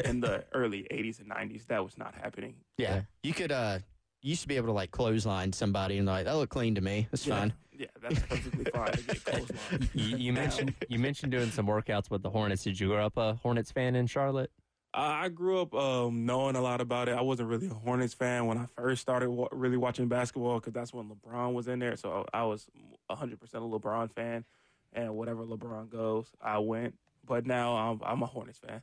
[0.08, 2.54] in the early '80s and '90s, that was not happening.
[2.76, 2.96] Yeah.
[2.96, 3.02] Yeah.
[3.22, 3.78] You could uh
[4.22, 6.80] you used to be able to like clothesline somebody and like that look clean to
[6.82, 7.08] me.
[7.10, 7.52] That's yeah, fine.
[7.72, 9.88] Yeah, that's perfectly fine to get clotheslined.
[9.94, 12.64] You, you mentioned you mentioned doing some workouts with the Hornets.
[12.64, 14.50] Did you grow up a Hornets fan in Charlotte?
[14.92, 17.16] I I grew up um, knowing a lot about it.
[17.16, 20.74] I wasn't really a Hornets fan when I first started wa- really watching basketball because
[20.74, 21.96] that's when LeBron was in there.
[21.96, 22.68] So I was
[23.10, 24.44] 100% a LeBron fan,
[24.92, 26.94] and whatever LeBron goes, I went.
[27.26, 28.82] But now I'm, I'm a Hornets fan.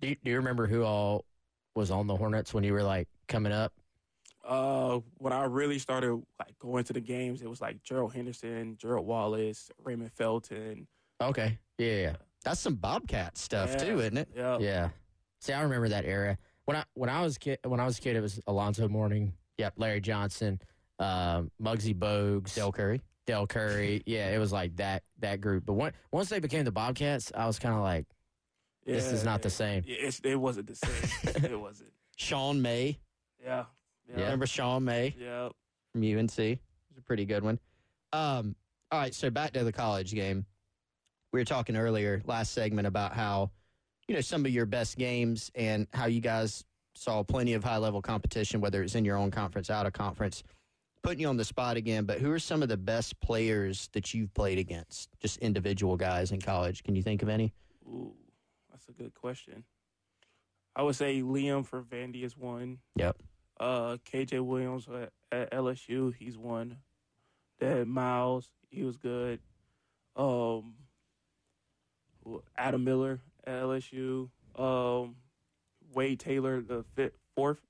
[0.00, 1.24] Do you, do you remember who all
[1.74, 3.72] was on the Hornets when you were like coming up?
[4.46, 8.76] Uh, when I really started like going to the games, it was like Gerald Henderson,
[8.78, 10.86] Gerald Wallace, Raymond Felton.
[11.20, 11.58] Okay.
[11.76, 13.78] Yeah, yeah, That's some Bobcat stuff Yeah.
[13.78, 14.28] too, isn't it?
[14.34, 14.88] Yeah, yeah.
[15.40, 16.38] See, I remember that era.
[16.64, 19.32] When I when I was kid when I was a kid, it was Alonzo Mourning,
[19.58, 20.60] yep, Larry Johnson,
[20.98, 23.00] um, Muggsy Bogues, Del Curry.
[23.30, 24.02] Del Curry.
[24.06, 25.64] Yeah, it was like that that group.
[25.64, 28.06] But when, once they became the Bobcats, I was kind of like,
[28.84, 29.84] this is not the same.
[29.86, 31.44] yeah, It's, it wasn't the same.
[31.44, 31.90] it wasn't.
[32.16, 32.98] Sean May.
[33.42, 33.66] Yeah.
[34.08, 34.24] Yeah.
[34.24, 35.50] Remember Sean May Yeah.
[35.92, 36.38] from UNC?
[36.38, 37.60] It was a pretty good one.
[38.12, 38.56] Um,
[38.90, 40.44] all right, so back to the college game.
[41.32, 43.52] We were talking earlier, last segment, about how,
[44.08, 46.64] you know, some of your best games and how you guys
[46.96, 50.42] saw plenty of high level competition, whether it's in your own conference, out of conference.
[51.02, 54.12] Putting you on the spot again, but who are some of the best players that
[54.12, 55.08] you've played against?
[55.18, 56.82] Just individual guys in college.
[56.82, 57.54] Can you think of any?
[57.86, 58.12] Ooh,
[58.70, 59.64] that's a good question.
[60.76, 62.78] I would say Liam for Vandy is one.
[62.96, 63.16] Yep.
[63.58, 66.76] Uh, KJ Williams at, at LSU, he's one.
[67.58, 69.40] Then Myles, he was good.
[70.16, 70.74] Um,
[72.56, 74.28] Adam Miller at LSU.
[74.56, 75.16] Um,
[75.94, 77.60] Wade Taylor, the fifth, fourth,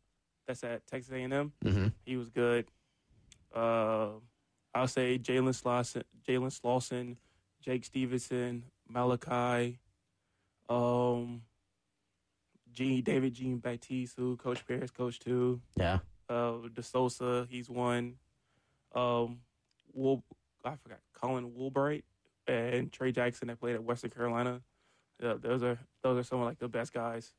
[0.47, 1.53] that's at Texas A&M.
[1.65, 1.89] Mm-hmm.
[2.05, 2.67] He was good.
[3.55, 4.09] Uh,
[4.75, 7.17] I'll say Jalen Slawson, Jalen Slawson,
[7.61, 9.79] Jake Stevenson, Malachi,
[10.69, 11.43] um,
[12.73, 15.61] Gene David Gene Baptiste, who Coach Paris coached too.
[15.77, 15.99] Yeah.
[16.29, 18.15] Uh, De Sosa, he's one.
[18.95, 19.41] Um,
[19.93, 20.23] Wool,
[20.65, 22.03] I forgot Colin Woolbright
[22.47, 24.61] and Trey Jackson that played at Western Carolina.
[25.21, 27.35] Yeah, those are those are some of like the best guys.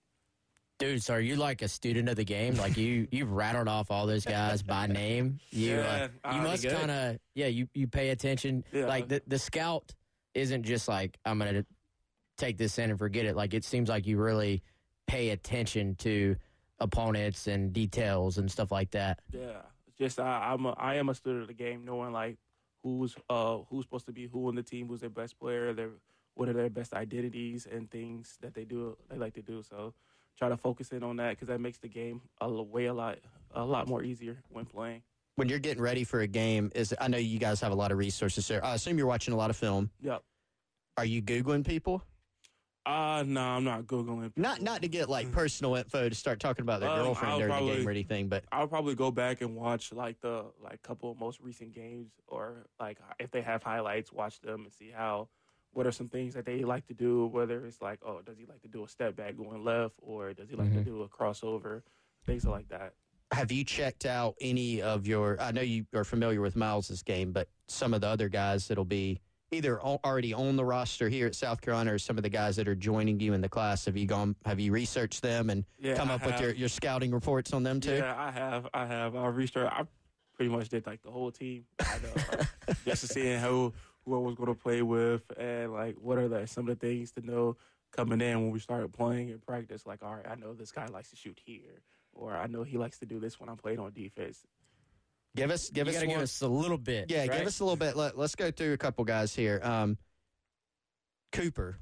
[0.81, 2.55] Dude, so are you like a student of the game?
[2.55, 5.39] Like you, you've rattled off all those guys by name.
[5.51, 7.47] You, Yeah, uh, you I'm must kind of, yeah.
[7.47, 8.63] You you pay attention.
[8.71, 8.87] Yeah.
[8.87, 9.93] Like the the scout
[10.33, 11.65] isn't just like I'm gonna
[12.37, 13.35] take this in and forget it.
[13.35, 14.63] Like it seems like you really
[15.05, 16.35] pay attention to
[16.79, 19.19] opponents and details and stuff like that.
[19.31, 19.61] Yeah,
[19.99, 22.37] just I, I'm a, I am a student of the game, knowing like
[22.81, 25.91] who's uh who's supposed to be who on the team, who's their best player, their
[26.33, 29.61] what are their best identities and things that they do they like to do.
[29.61, 29.93] So
[30.41, 33.19] try to focus in on that because that makes the game a way a lot
[33.53, 35.03] a lot more easier when playing.
[35.35, 37.91] When you're getting ready for a game, is I know you guys have a lot
[37.91, 38.63] of resources there.
[38.65, 39.91] I assume you're watching a lot of film.
[40.01, 40.23] Yep.
[40.97, 42.01] Are you googling people?
[42.87, 44.31] Uh no, I'm not googling.
[44.35, 47.39] Not not to get like personal info to start talking about their Um, girlfriend I'll
[47.39, 50.81] during the game or anything, but I'll probably go back and watch like the like
[50.81, 54.89] couple of most recent games, or like if they have highlights, watch them and see
[54.89, 55.27] how
[55.73, 57.27] what are some things that they like to do.
[57.27, 60.33] Whether it's like, oh, does he like to do a step back going left, or
[60.33, 61.81] does he like to do a crossover,
[62.25, 62.93] things like that.
[63.31, 65.37] have you checked out any of your?
[65.39, 68.85] I know you are familiar with Myles's game, but some of the other guys that'll
[68.85, 69.21] be
[69.53, 72.67] either already on the roster here at South Carolina, or some of the guys that
[72.67, 73.85] are joining you in the class.
[73.85, 74.35] Have you gone?
[74.45, 77.79] Have you researched them and Yeah, come up with your, your scouting reports on them
[77.79, 77.95] too?
[77.95, 78.67] Yeah, I have.
[78.73, 79.15] I have.
[79.15, 79.71] I researched.
[79.73, 79.83] I
[80.35, 83.73] pretty much did like the whole team, I know, uh, just to see who
[84.05, 86.87] who I was going to play with and like what are the some of the
[86.87, 87.55] things to know
[87.91, 89.85] coming in when we started playing in practice.
[89.85, 91.81] Like, all right, I know this guy likes to shoot here,
[92.13, 94.45] or I know he likes to do this when I'm playing on defense.
[95.35, 97.09] Give us give you us gotta give us a little bit.
[97.09, 97.31] yeah, right?
[97.31, 97.95] give us a little bit.
[97.95, 99.61] Let, let's go through a couple guys here.
[99.63, 99.97] Um,
[101.31, 101.77] Cooper,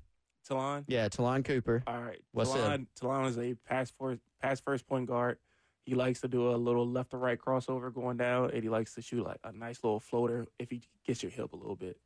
[0.47, 0.86] Ta'Lon.
[0.88, 1.84] yeah, Ta'Lon Cooper.
[1.88, 2.19] All right.
[2.32, 5.38] What's Ta'Lon, Ta'Lon is a pass first, pass first point guard.
[5.86, 8.93] He likes to do a little left to right crossover going down, and he likes
[8.93, 11.97] to shoot like a nice little floater if he gets your hip a little bit.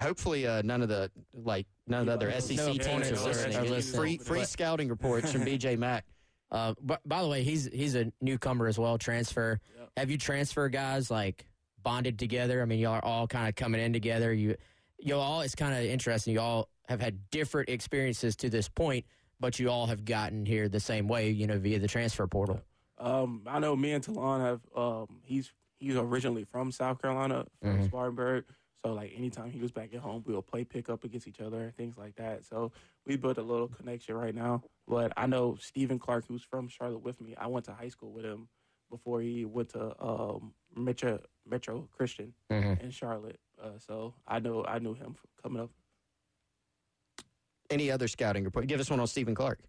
[0.00, 3.80] Hopefully, uh, none of the like none of the other SEC opponents teams are listening.
[3.82, 6.04] Free free scouting reports from BJ Mack.
[6.50, 8.96] Uh, but by the way, he's he's a newcomer as well.
[8.98, 9.60] Transfer.
[9.78, 9.90] Yep.
[9.96, 11.46] Have you transfer guys like
[11.82, 12.62] bonded together?
[12.62, 14.32] I mean, y'all are all kind of coming in together.
[14.32, 14.56] You
[14.98, 15.40] you all.
[15.42, 16.32] It's kind of interesting.
[16.34, 19.04] You all have had different experiences to this point,
[19.40, 21.30] but you all have gotten here the same way.
[21.30, 22.60] You know, via the transfer portal.
[22.98, 24.60] Um, I know me and Ta'Lon have.
[24.76, 27.86] Um, he's he's originally from South Carolina, from Mhm.
[27.88, 28.44] Spartanburg.
[28.88, 31.60] So like anytime he was back at home, we would play pickup against each other
[31.64, 32.46] and things like that.
[32.46, 32.72] So
[33.06, 34.62] we built a little connection right now.
[34.86, 37.34] But I know Stephen Clark, who's from Charlotte with me.
[37.36, 38.48] I went to high school with him
[38.90, 42.80] before he went to um, Metro Metro Christian Mhm.
[42.82, 43.38] in Charlotte.
[43.62, 45.70] Uh, so I know I knew him coming up.
[47.68, 48.66] Any other scouting report?
[48.68, 49.60] Give us one on Stephen Clark.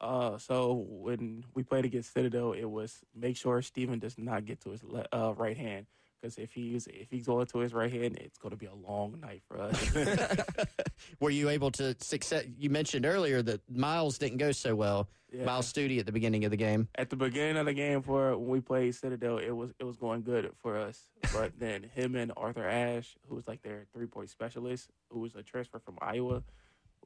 [0.00, 4.60] Uh, so when we played against Citadel, it was make sure Stephen does not get
[4.60, 5.86] to his le- uh, right hand
[6.20, 8.74] because if he's if he's going to his right hand, it's going to be a
[8.74, 9.94] long night for us.
[11.20, 12.44] Were you able to success?
[12.56, 15.08] You mentioned earlier that Myles didn't go so well.
[15.30, 15.44] Yeah.
[15.44, 16.88] Myles Stute at the beginning of the game.
[16.94, 19.96] At the beginning of the game, for when we played Citadel, it was it was
[19.96, 21.04] going good for us.
[21.32, 25.34] But then him and Arthur Ashe, who was like their three point specialist, who was
[25.34, 26.42] a transfer from Iowa.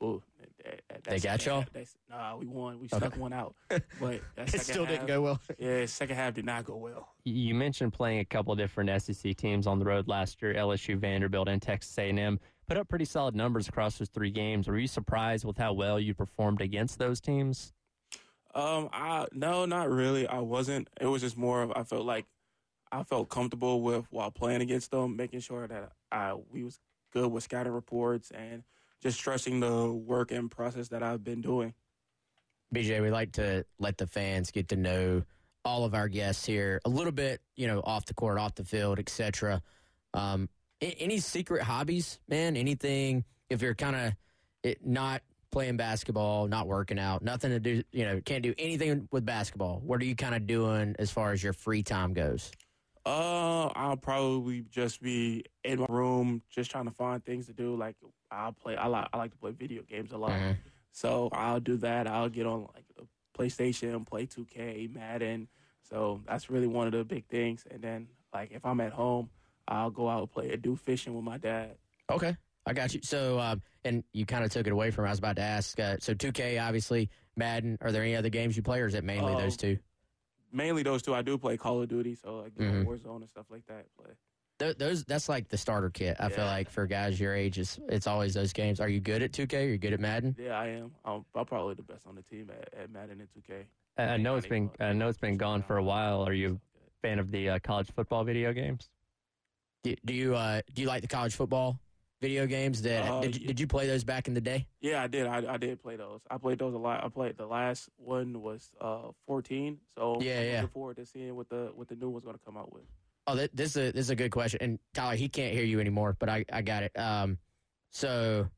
[0.03, 0.23] Ooh,
[0.65, 1.65] that, that, They got y'all?
[1.73, 2.81] That's, nah, we won.
[2.81, 5.41] We stuck one out, but that It second still didn't go well.
[5.59, 7.09] Yeah, second half did not go well.
[7.25, 10.99] You mentioned playing a couple of different SEC teams on the road last year: LSU,
[10.99, 12.41] Vanderbilt, and Texas A&M.
[12.67, 14.67] Put up pretty solid numbers across those three games.
[14.67, 17.73] Were you surprised with how well you performed against those teams?
[18.55, 20.27] Um, I no, not really.
[20.27, 20.89] I wasn't.
[21.01, 22.27] It was just more of I felt like
[22.91, 26.81] I felt comfortable with while playing against them, making sure that I we was
[27.13, 28.63] good with scouting reports and
[29.03, 31.75] just trusting the work and process that I've been doing.
[32.75, 35.23] BJ, we like to let the fans get to know
[35.65, 38.65] all of our guests here a little bit, you know, off the court, off the
[38.65, 39.61] field, etc.
[40.15, 40.49] Um,
[40.81, 42.57] any secret hobbies, man?
[42.57, 43.25] Anything?
[43.51, 44.15] If you're kind
[44.65, 49.09] of not playing basketball, not working out, nothing to do, you know, can't do anything
[49.13, 49.81] with basketball.
[49.85, 52.51] What are you kind of doing as far as your free time goes?
[53.05, 57.75] Uh, I'll probably just be in my room, just trying to find things to do.
[57.77, 57.97] Like
[58.31, 58.77] I'll play.
[58.77, 60.57] I like I like to play video games a lot, Mhm.
[60.93, 62.07] so I'll do that.
[62.07, 62.85] I'll get on like
[63.37, 65.49] PlayStation, play 2K, Madden.
[65.83, 67.67] So that's really one of the big things.
[67.71, 69.31] And then like if I'm at home,
[69.67, 71.77] I'll go out and play do fishing with my dad.
[72.11, 72.37] Okay,
[72.67, 73.01] I got you.
[73.03, 75.07] So, um, and you kind of took it away from.
[75.07, 75.79] I was about to ask.
[75.81, 77.79] Uh, so, 2K, obviously, Madden.
[77.81, 79.79] Are there any other games you play, or is it mainly Oh, those two?
[80.53, 81.15] Mainly those two.
[81.15, 83.87] I do play Call of Duty, so like you know, Warzone and stuff like that.
[83.97, 84.11] Play.
[84.59, 86.17] Th- those that's like the starter kit.
[86.21, 86.51] I feel Yeah.
[86.53, 88.81] like for guys your age, it's it's always those games.
[88.81, 89.55] Are you good at 2K?
[89.65, 90.37] Are you good at Madden?
[90.39, 90.93] Yeah, I am.
[91.05, 93.65] I'm, I'm probably the best on the team at, at Madden and 2K.
[93.99, 96.23] I I know it's been I know it's been gone for a while.
[96.23, 98.91] Are you a fan of the uh, college football video games?
[99.85, 101.81] Do, do you uh, do you like the college football
[102.23, 102.81] video games?
[102.83, 104.67] That Uh, did, you- did you play those back in the day?
[104.81, 105.27] Yeah, I did.
[105.27, 106.21] I, I did play those.
[106.31, 107.05] I played those a lot.
[107.05, 109.77] I played the last one was uh 14.
[109.99, 110.53] So Yeah, I'm yeah.
[110.63, 112.85] looking forward to seeing what the what the new one's going to come out with.
[113.27, 114.59] Oh, th- this is a, this is a good question.
[114.63, 116.99] And Tyler, he can't hear you anymore, but I, I got it.
[116.99, 117.39] Um,
[117.91, 118.49] so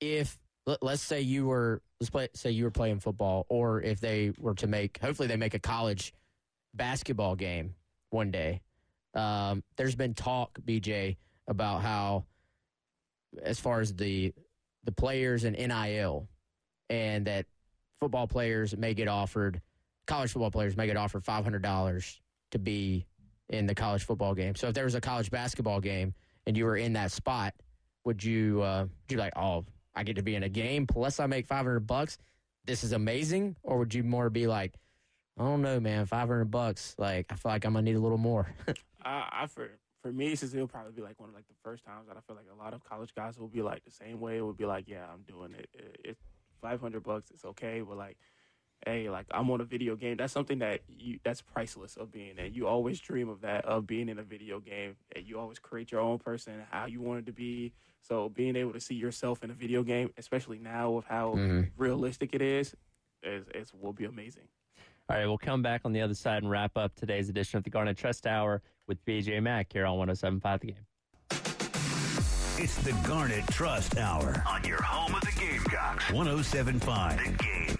[0.00, 4.00] if let, let's say you were let's play say you were playing football, or if
[4.00, 6.12] they were to make, hopefully they make a college
[6.74, 7.74] basketball game
[8.10, 8.60] one day.
[9.14, 11.16] Um, there's been talk, BJ,
[11.48, 12.24] about how
[13.42, 14.32] as far as the
[14.84, 16.28] the players and NIL,
[16.88, 17.46] and that
[18.00, 19.60] football players may get offered,
[20.06, 22.20] college football players may get offered five hundred dollars
[22.52, 23.06] to be
[23.48, 24.54] in the college football game.
[24.54, 26.14] So if there was a college basketball game
[26.46, 27.54] and you were in that spot,
[28.04, 29.64] would you uh, would you like, oh,
[29.94, 32.18] I get to be in a game plus I make five hundred bucks?
[32.64, 34.74] This is amazing, or would you more be like,
[35.38, 36.94] I don't know, man, five hundred bucks.
[36.98, 38.52] Like I feel like I'm gonna need a little more.
[39.04, 39.70] I, I for
[40.06, 42.20] for me, since it'll probably be like one of like the first times that I
[42.20, 44.36] feel like a lot of college guys will be like the same way.
[44.36, 45.68] It would be like, yeah, I'm doing it.
[45.74, 46.20] it it's
[46.62, 47.30] 500 bucks.
[47.30, 48.16] It's okay, but like.
[48.84, 50.18] Hey, like I'm on a video game.
[50.18, 53.86] That's something that you that's priceless of being and you always dream of that of
[53.86, 54.96] being in a video game.
[55.16, 57.72] And you always create your own person, how you want it to be.
[58.02, 61.70] So being able to see yourself in a video game, especially now with how Mhm.
[61.78, 62.76] realistic it is,
[63.22, 64.46] is, is will be amazing.
[65.08, 67.64] All right, we'll come back on the other side and wrap up today's edition of
[67.64, 70.76] the Garnet Trust Hour with BJ Mack here on 107.5 The Game.
[72.58, 76.10] It's the Garnet Trust Hour on your home of the Gamecocks.
[76.12, 77.76] 1075 The Game.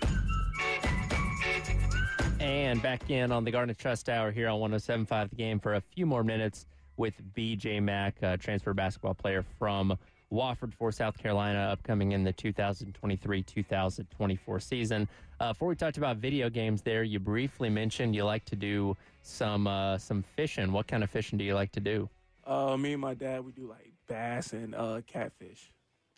[2.40, 5.80] And back in on the Garnet Trust Hour here on 107.5 The Game for a
[5.80, 9.96] few more minutes with BJ Mack, a transfer basketball player from
[10.32, 15.08] Wofford for South Carolina, upcoming in the 2023-2024 season.
[15.38, 18.96] Uh, before we talked about video games there, you briefly mentioned you like to do
[19.22, 20.72] some uh, some fishing.
[20.72, 22.08] What kind of fishing do you like to do?
[22.46, 25.72] Uh, me and my dad, we do like bass and uh, catfish.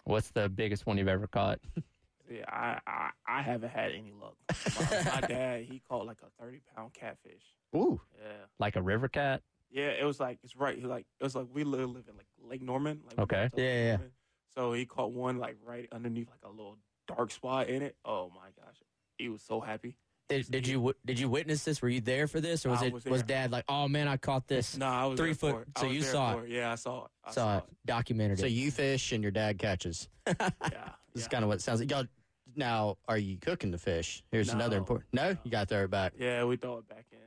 [0.05, 1.61] What's the biggest one you've ever caught?
[2.31, 4.37] Yeah, I, I, I haven't had any luck.
[4.79, 7.41] My, my dad, he caught like a thirty pound catfish.
[7.75, 9.41] Ooh, Yeah, Like a river cat?
[9.71, 9.93] yeah.
[9.99, 10.77] It was like it's right.
[10.79, 13.01] He like it was like we live, live in like Lake Norman.
[13.09, 13.51] Like Okay.
[13.55, 13.91] Yeah, Lake yeah, yeah.
[13.93, 14.11] Norman.
[14.55, 17.97] So he caught one like right underneath like a little dark spot in it.
[18.05, 18.77] Oh my gosh,
[19.19, 19.97] he was so happy.
[20.29, 21.81] Did, did you did you witness this?
[21.81, 23.23] Were you there for this, or was I it was was.
[23.23, 24.77] Dad like, oh man, I caught this?
[24.79, 25.69] No, I was Three there foot- For it.
[25.77, 26.49] I so was you there saw it?
[26.51, 27.11] Yeah, I saw it.
[27.25, 28.53] I saw it, documented so it.
[28.53, 30.09] you fish and your dad catches.
[30.27, 31.91] Yeah, This is kind of what it sounds like.
[31.91, 32.05] Y'all,
[32.55, 34.23] now, are you cooking the fish?
[34.31, 35.09] Here's another important.
[35.15, 36.13] No, you got to throw it back.
[36.19, 37.19] Yeah, we throw it back in.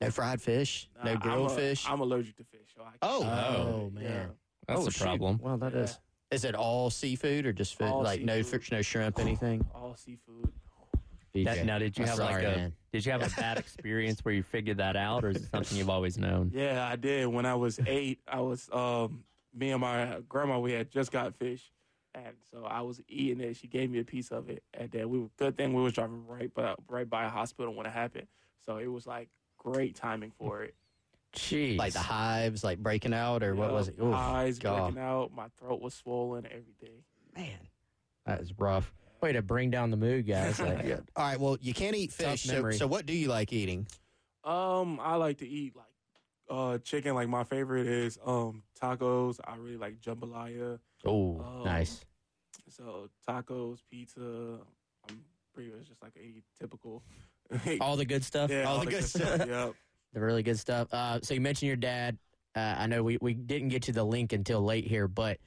[0.00, 0.88] No fried fish.
[1.02, 1.84] Nah, no grilled I'm a- fish.
[1.88, 2.68] I'm allergic to fish.
[2.76, 3.26] So I oh, oh.
[3.26, 4.26] oh Yeah.
[4.68, 5.02] Man, That's oh, a shoot.
[5.02, 5.38] problem.
[5.42, 5.80] Well, that Yeah.
[5.80, 5.98] is.
[6.30, 7.88] Is it all seafood or just food?
[7.88, 9.64] All like no fish, no shrimp, anything?
[9.74, 10.50] all seafood.
[11.34, 11.44] BJ.
[11.44, 12.72] That- now, did you I'm have sorry, like a man.
[12.92, 15.76] did you have a bad experience where you figured that out, or is it something
[15.78, 16.50] you've always known?
[16.54, 17.26] Yeah, I did.
[17.26, 21.34] When I was eight, I was um me and my grandma we had just got
[21.36, 21.70] fish,
[22.14, 23.56] and so I was eating it.
[23.56, 25.92] She gave me a piece of it, and then we were good thing we was
[25.92, 28.26] driving right by right by a hospital when it happened.
[28.64, 30.74] So it was like great timing for it.
[31.34, 33.96] Jeez, Like the hives, like breaking out, or what was it?
[34.00, 34.92] Oof, Eyes God.
[34.94, 35.32] breaking out.
[35.34, 36.46] My throat was swollen.
[36.46, 37.04] every day.
[37.36, 37.58] Man,
[38.26, 38.92] that is rough.
[39.20, 40.60] way to bring down the mood, guys.
[40.60, 41.00] Like, Yeah.
[41.16, 41.40] All right.
[41.40, 42.42] Well, you can't eat Tough fish.
[42.44, 42.76] So, memory.
[42.76, 43.86] so, what do you like eating?
[44.44, 45.86] Um, I like to eat like
[46.50, 47.14] uh chicken.
[47.14, 49.40] Like my favorite is um tacos.
[49.44, 50.78] I really like jambalaya.
[51.06, 52.04] oh, Um, nice.
[52.68, 54.20] So tacos, pizza.
[55.08, 55.20] I'm
[55.54, 57.02] pretty much just like a typical.
[57.80, 58.50] All the good stuff.
[58.52, 59.46] yeah, all the good stuff.
[59.46, 59.74] Yep.
[60.14, 60.88] The really good stuff.
[60.92, 62.16] Uh, so you mentioned your dad.
[62.56, 65.38] Uh, I know we, we didn't get to the link until late here, but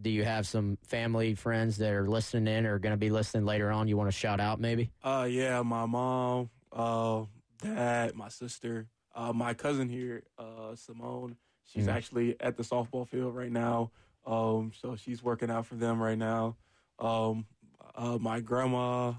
[0.00, 3.44] do you have some family friends that are listening in or going to be listening
[3.44, 3.88] later on?
[3.88, 4.90] You want to shout out maybe?
[5.02, 7.24] Uh, yeah, my mom, uh,
[7.62, 11.36] dad, my sister, uh, my cousin here, uh, Simone.
[11.64, 11.92] She's Mhm.
[11.92, 13.90] actually at the softball field right now.
[14.26, 16.56] Um, so she's working out for them right now.
[16.98, 17.46] Um,
[17.94, 19.14] uh, my grandma,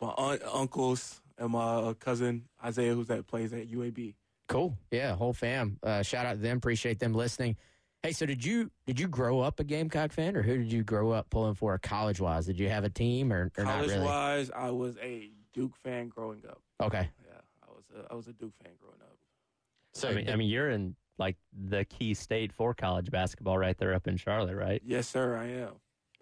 [0.00, 4.14] my aunt, uncles, and my uh, cousin Isaiah, who's that plays at UAB.
[4.48, 4.76] Cool.
[4.90, 5.78] Yeah, whole fam.
[5.82, 6.58] Uh, shout out to them.
[6.58, 7.56] Appreciate them listening.
[8.02, 10.84] Hey, so did you did you grow up a Gamecock fan, or who did you
[10.84, 12.44] grow up pulling for college wise?
[12.44, 14.04] Did you have a team, or, or not College really?
[14.04, 16.60] wise, I was a Duke fan growing up.
[16.82, 17.08] Okay.
[17.26, 19.16] Yeah, I was a, I was a Duke fan growing up.
[19.94, 23.78] So I mean, I mean, you're in like the key state for college basketball, right
[23.78, 24.82] there up in Charlotte, right?
[24.84, 25.72] Yes, sir, I am.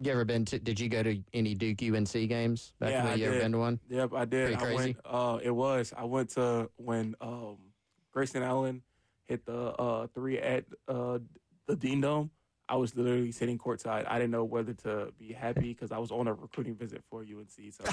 [0.05, 0.59] You ever been to?
[0.59, 3.21] Did you go to any Duke UNC games back Yeah, in the I day?
[3.21, 3.41] You ever did.
[3.43, 3.79] been to one?
[3.89, 4.45] Yep, I did.
[4.47, 4.75] Pretty I crazy?
[4.75, 4.97] went.
[5.05, 5.93] Uh, it was.
[5.95, 7.57] I went to when um,
[8.11, 8.81] Grayson Allen
[9.27, 11.19] hit the uh, three at uh,
[11.67, 12.31] the Dean Dome.
[12.69, 14.05] I was literally sitting courtside.
[14.07, 17.19] I didn't know whether to be happy because I was on a recruiting visit for
[17.19, 17.73] UNC.
[17.73, 17.83] So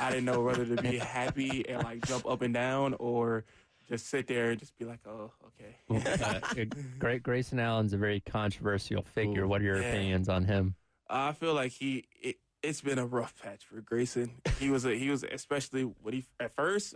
[0.00, 3.44] I didn't know whether to be happy and like jump up and down or
[3.88, 6.22] just sit there and just be like, oh, okay.
[6.24, 6.64] uh,
[6.98, 9.42] Great Grayson Allen's a very controversial figure.
[9.42, 9.88] Ooh, what are your yeah.
[9.88, 10.76] opinions on him?
[11.12, 14.30] I feel like he it, it's been a rough patch for Grayson.
[14.58, 16.94] He was a he was especially when he at first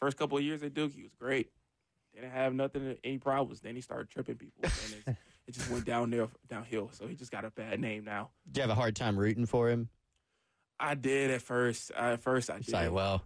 [0.00, 1.50] first couple of years at Duke he was great.
[2.14, 3.60] Didn't have nothing any problems.
[3.60, 5.16] Then he started tripping people and it,
[5.46, 6.90] it just went down there downhill.
[6.92, 8.30] So he just got a bad name now.
[8.46, 9.88] Did you have a hard time rooting for him?
[10.80, 11.90] I did at first.
[11.90, 12.72] At first I It's did.
[12.74, 13.22] like, well,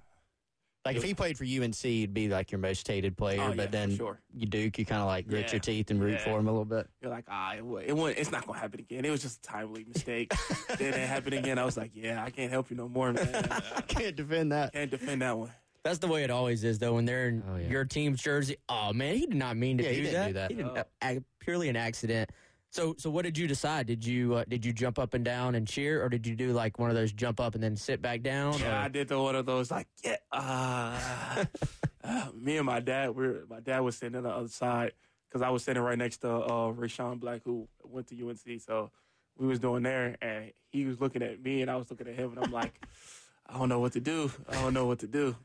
[0.85, 3.41] like if he played for UNC, he'd be like your most hated player.
[3.41, 4.19] Oh, yeah, but then sure.
[4.35, 6.25] you Duke, you kind of like grit Yeah, your teeth and root yeah.
[6.25, 6.89] for him a little bit.
[7.01, 9.05] You're like, ah, it, it won't, it's not gonna happen again.
[9.05, 10.33] It was just a timely mistake.
[10.79, 11.59] then it happened again.
[11.59, 13.49] I was like, yeah, I can't help you no more, man.
[13.77, 14.73] I Can't defend that.
[14.73, 15.53] can't defend that one.
[15.85, 16.95] That's the way it always is, though.
[16.95, 17.69] When they're in Oh, yeah.
[17.69, 20.27] your team's jersey, oh man, he did not mean to Yeah, do, he didn't that.
[20.27, 20.51] do that.
[20.51, 20.75] He didn't.
[20.75, 20.85] No.
[21.03, 22.31] a- purely an accident.
[22.73, 23.87] So, so what did you decide?
[23.87, 26.53] Did you uh, did you jump up and down and cheer, or did you do
[26.55, 28.59] like one of those jump up and then sit back down?
[28.59, 30.17] Yeah, or- I did the one of those like yeah.
[30.33, 31.45] Uh,
[32.05, 34.93] uh, me and my dad, we my dad was sitting on the other side
[35.29, 38.63] because I was sitting right next to uh, Rechon Black, who went to UNC.
[38.63, 38.91] So
[39.37, 42.15] we was doing there, and he was looking at me, and I was looking at
[42.15, 42.73] him, and I'm like,
[43.47, 44.33] I don't know what to do.
[44.49, 45.37] I don't know what to do.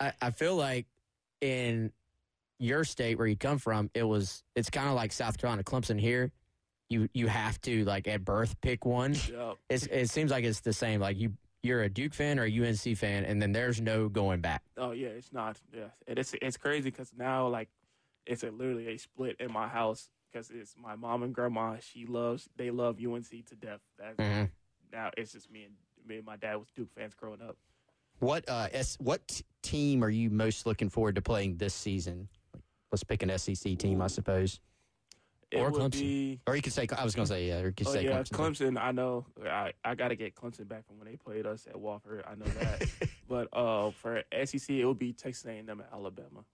[0.00, 0.86] I, I feel like
[1.42, 1.92] in
[2.60, 5.98] your state where you come from, it was it's kind of like South Carolina, Clemson
[5.98, 6.30] here.
[6.88, 9.16] You you have to like at birth pick one.
[9.68, 11.00] It's, it seems like it's the same.
[11.00, 11.32] Like you
[11.62, 14.62] you're a Duke fan or a UNC fan, and then there's no going back.
[14.76, 15.58] Oh yeah, it's not.
[15.74, 17.68] Yeah, and it's it's crazy because now like
[18.26, 21.76] it's a, literally a split in my house because it's my mom and grandma.
[21.80, 23.80] She loves they love UNC to death.
[23.98, 24.50] That Mhm.
[24.92, 25.74] now it's just me and
[26.06, 27.56] me and my dad was Duke fans growing up.
[28.18, 32.28] What uh, S, what team are you most looking forward to playing this season?
[32.90, 34.58] Like, let's pick an SEC team, I suppose.
[35.52, 36.00] It Or would Clemson.
[36.00, 37.60] be- Or you could say I was going to say yeah.
[37.60, 38.30] Or you could oh say yeah, Clemson.
[38.76, 38.80] Clemson.
[38.80, 39.26] I know.
[39.44, 42.22] I I got to get Clemson back from when they played us at Wofford.
[42.26, 42.88] I know that.
[43.28, 46.44] but uh, for SEC, it would be Texas A&M and Alabama.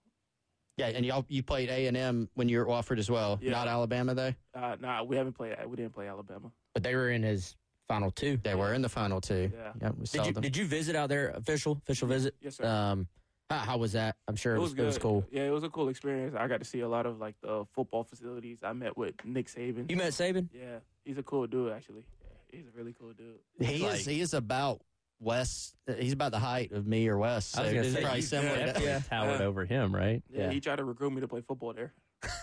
[0.77, 3.39] Yeah, and y'all you played A and M when you were Wofford as well.
[3.41, 3.51] Yeah.
[3.51, 4.33] Not Alabama though.
[4.55, 5.55] Uh, nah, we haven't played.
[5.67, 6.51] We didn't play Alabama.
[6.73, 7.55] But they were in his
[7.87, 8.37] final two.
[8.43, 9.51] They were in the final two.
[9.55, 9.71] Yeah.
[9.81, 10.41] Yep, we saw Did you them.
[10.43, 12.35] did you visit out there official official visit?
[12.41, 12.65] Yes, sir.
[12.65, 13.07] Um,
[13.49, 14.15] how, how was that?
[14.27, 14.83] I'm sure it, was, good.
[14.83, 15.25] it was cool.
[15.31, 16.35] Yeah, it was a cool experience.
[16.37, 18.59] I got to see a lot of like the football facilities.
[18.63, 19.89] I met with Nick Saban.
[19.89, 20.49] You met Saban?
[20.53, 21.71] Yeah, he's a cool dude.
[21.71, 23.37] Actually, yeah, he's a really cool dude.
[23.59, 24.81] he like- is he is about
[25.19, 25.73] Wes.
[25.97, 27.45] He's about the height of me or Wes.
[27.47, 28.55] So I was going to say, probably you similar.
[28.57, 28.99] to- definitely Yeah.
[29.09, 29.45] towered Yeah.
[29.45, 30.21] over him, right?
[30.29, 30.51] Yeah, Yeah.
[30.51, 31.93] he tried to recruit me to play football there.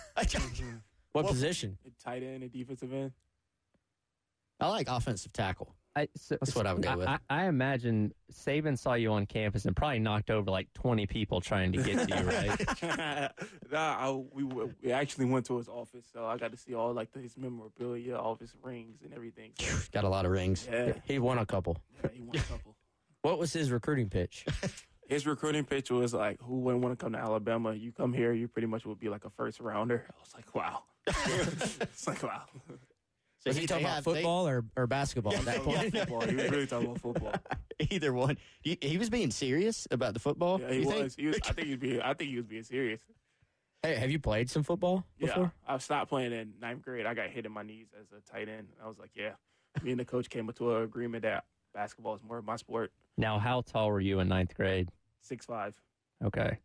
[1.13, 1.79] What Well- position?
[2.03, 3.13] Tight end and defensive end.
[4.59, 5.73] I like offensive tackle.
[5.97, 7.07] I, so, That's what I would go with.
[7.09, 11.41] I, I imagine Saban saw you on campus and probably knocked over like 20 people
[11.41, 13.31] trying to get to you, right?
[13.71, 16.93] nah, I, we we actually went to his office, so I got to see all
[16.93, 19.53] like the, his memorabilia, all of his rings and everything.
[19.59, 20.67] So, Got a lot of rings.
[20.71, 21.79] yeah, He won a couple.
[22.03, 22.75] yeah, he won a couple.
[23.23, 24.45] What was his recruiting pitch?
[25.09, 27.73] His recruiting pitch was like, "Who wouldn't want to come to Alabama?
[27.75, 30.55] You come here, you pretty much would be like a first rounder." I was like,
[30.55, 32.43] "Wow." it's like, "Wow."
[33.45, 35.83] So Was he talking about have- they- football or, or basketball at that Talking about
[35.83, 35.95] point?
[35.95, 36.21] football.
[36.29, 37.35] He was really talking about football.
[37.91, 38.39] either one.
[38.63, 40.61] He, he was being serious about the football.
[40.61, 41.15] Yeah, he you was.
[41.15, 41.19] think?
[41.19, 41.37] He was.
[41.45, 42.01] I think he was being.
[42.01, 43.01] I think he was being serious.
[43.83, 45.53] Hey, have you played some football Yeah, before?
[45.69, 47.05] I stopped playing in ninth grade.
[47.05, 48.69] I got hit in my knees as a tight end.
[48.83, 49.33] I was like, "Yeah."
[49.83, 52.93] Me and the coach came to an agreement that basketball is more of my sport.
[53.19, 54.89] now, how tall were you in ninth grade?
[55.21, 55.77] Six five.
[56.25, 56.59] Okay.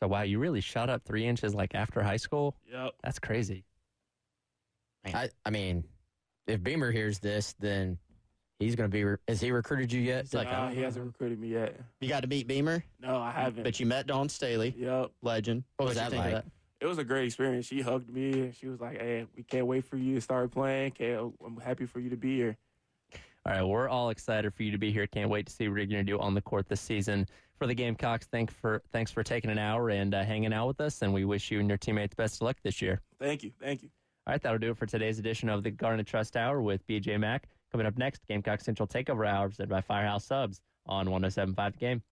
[0.00, 2.56] So, wow, you really shot up three inches like after high school?
[2.72, 2.92] Yep.
[3.04, 3.64] That's crazy.
[5.14, 5.84] I, I mean,
[6.48, 7.98] if Beamer hears this, then
[8.58, 9.04] he's going to be.
[9.04, 10.24] Re- has he recruited you yet?
[10.24, 11.78] It's like, Nah, he hasn't recruited me yet.
[12.00, 13.62] You got to meet Beamer, No, I haven't.
[13.62, 15.10] but you met Dawn Staley, Yep.
[15.22, 15.64] legend.
[15.76, 16.44] What was What'd that you think like?
[16.80, 17.66] It was a great experience.
[17.66, 20.50] She hugged me and she was like, "Hey, we can't wait for you to start
[20.52, 20.92] playing.
[20.92, 22.56] Can't, I'm happy for you to be here."
[23.44, 25.06] All right, we're all excited for you to be here.
[25.06, 27.26] Can't wait to see what you're going to do on the court this season.
[27.56, 30.80] For the Gamecocks, thank for thanks for taking an hour and uh, hanging out with
[30.80, 33.00] us, and we wish you and your teammates the best of luck this year.
[33.18, 33.50] Thank you.
[33.60, 33.90] Thank you.
[34.28, 37.18] All right, that'll do it for today's edition of the Garnet Trust Hour with BJ
[37.18, 37.48] Mack.
[37.72, 42.02] Coming up next, Gamecock Central Takeover Hour presented by Firehouse Subs on 107.5 The Game.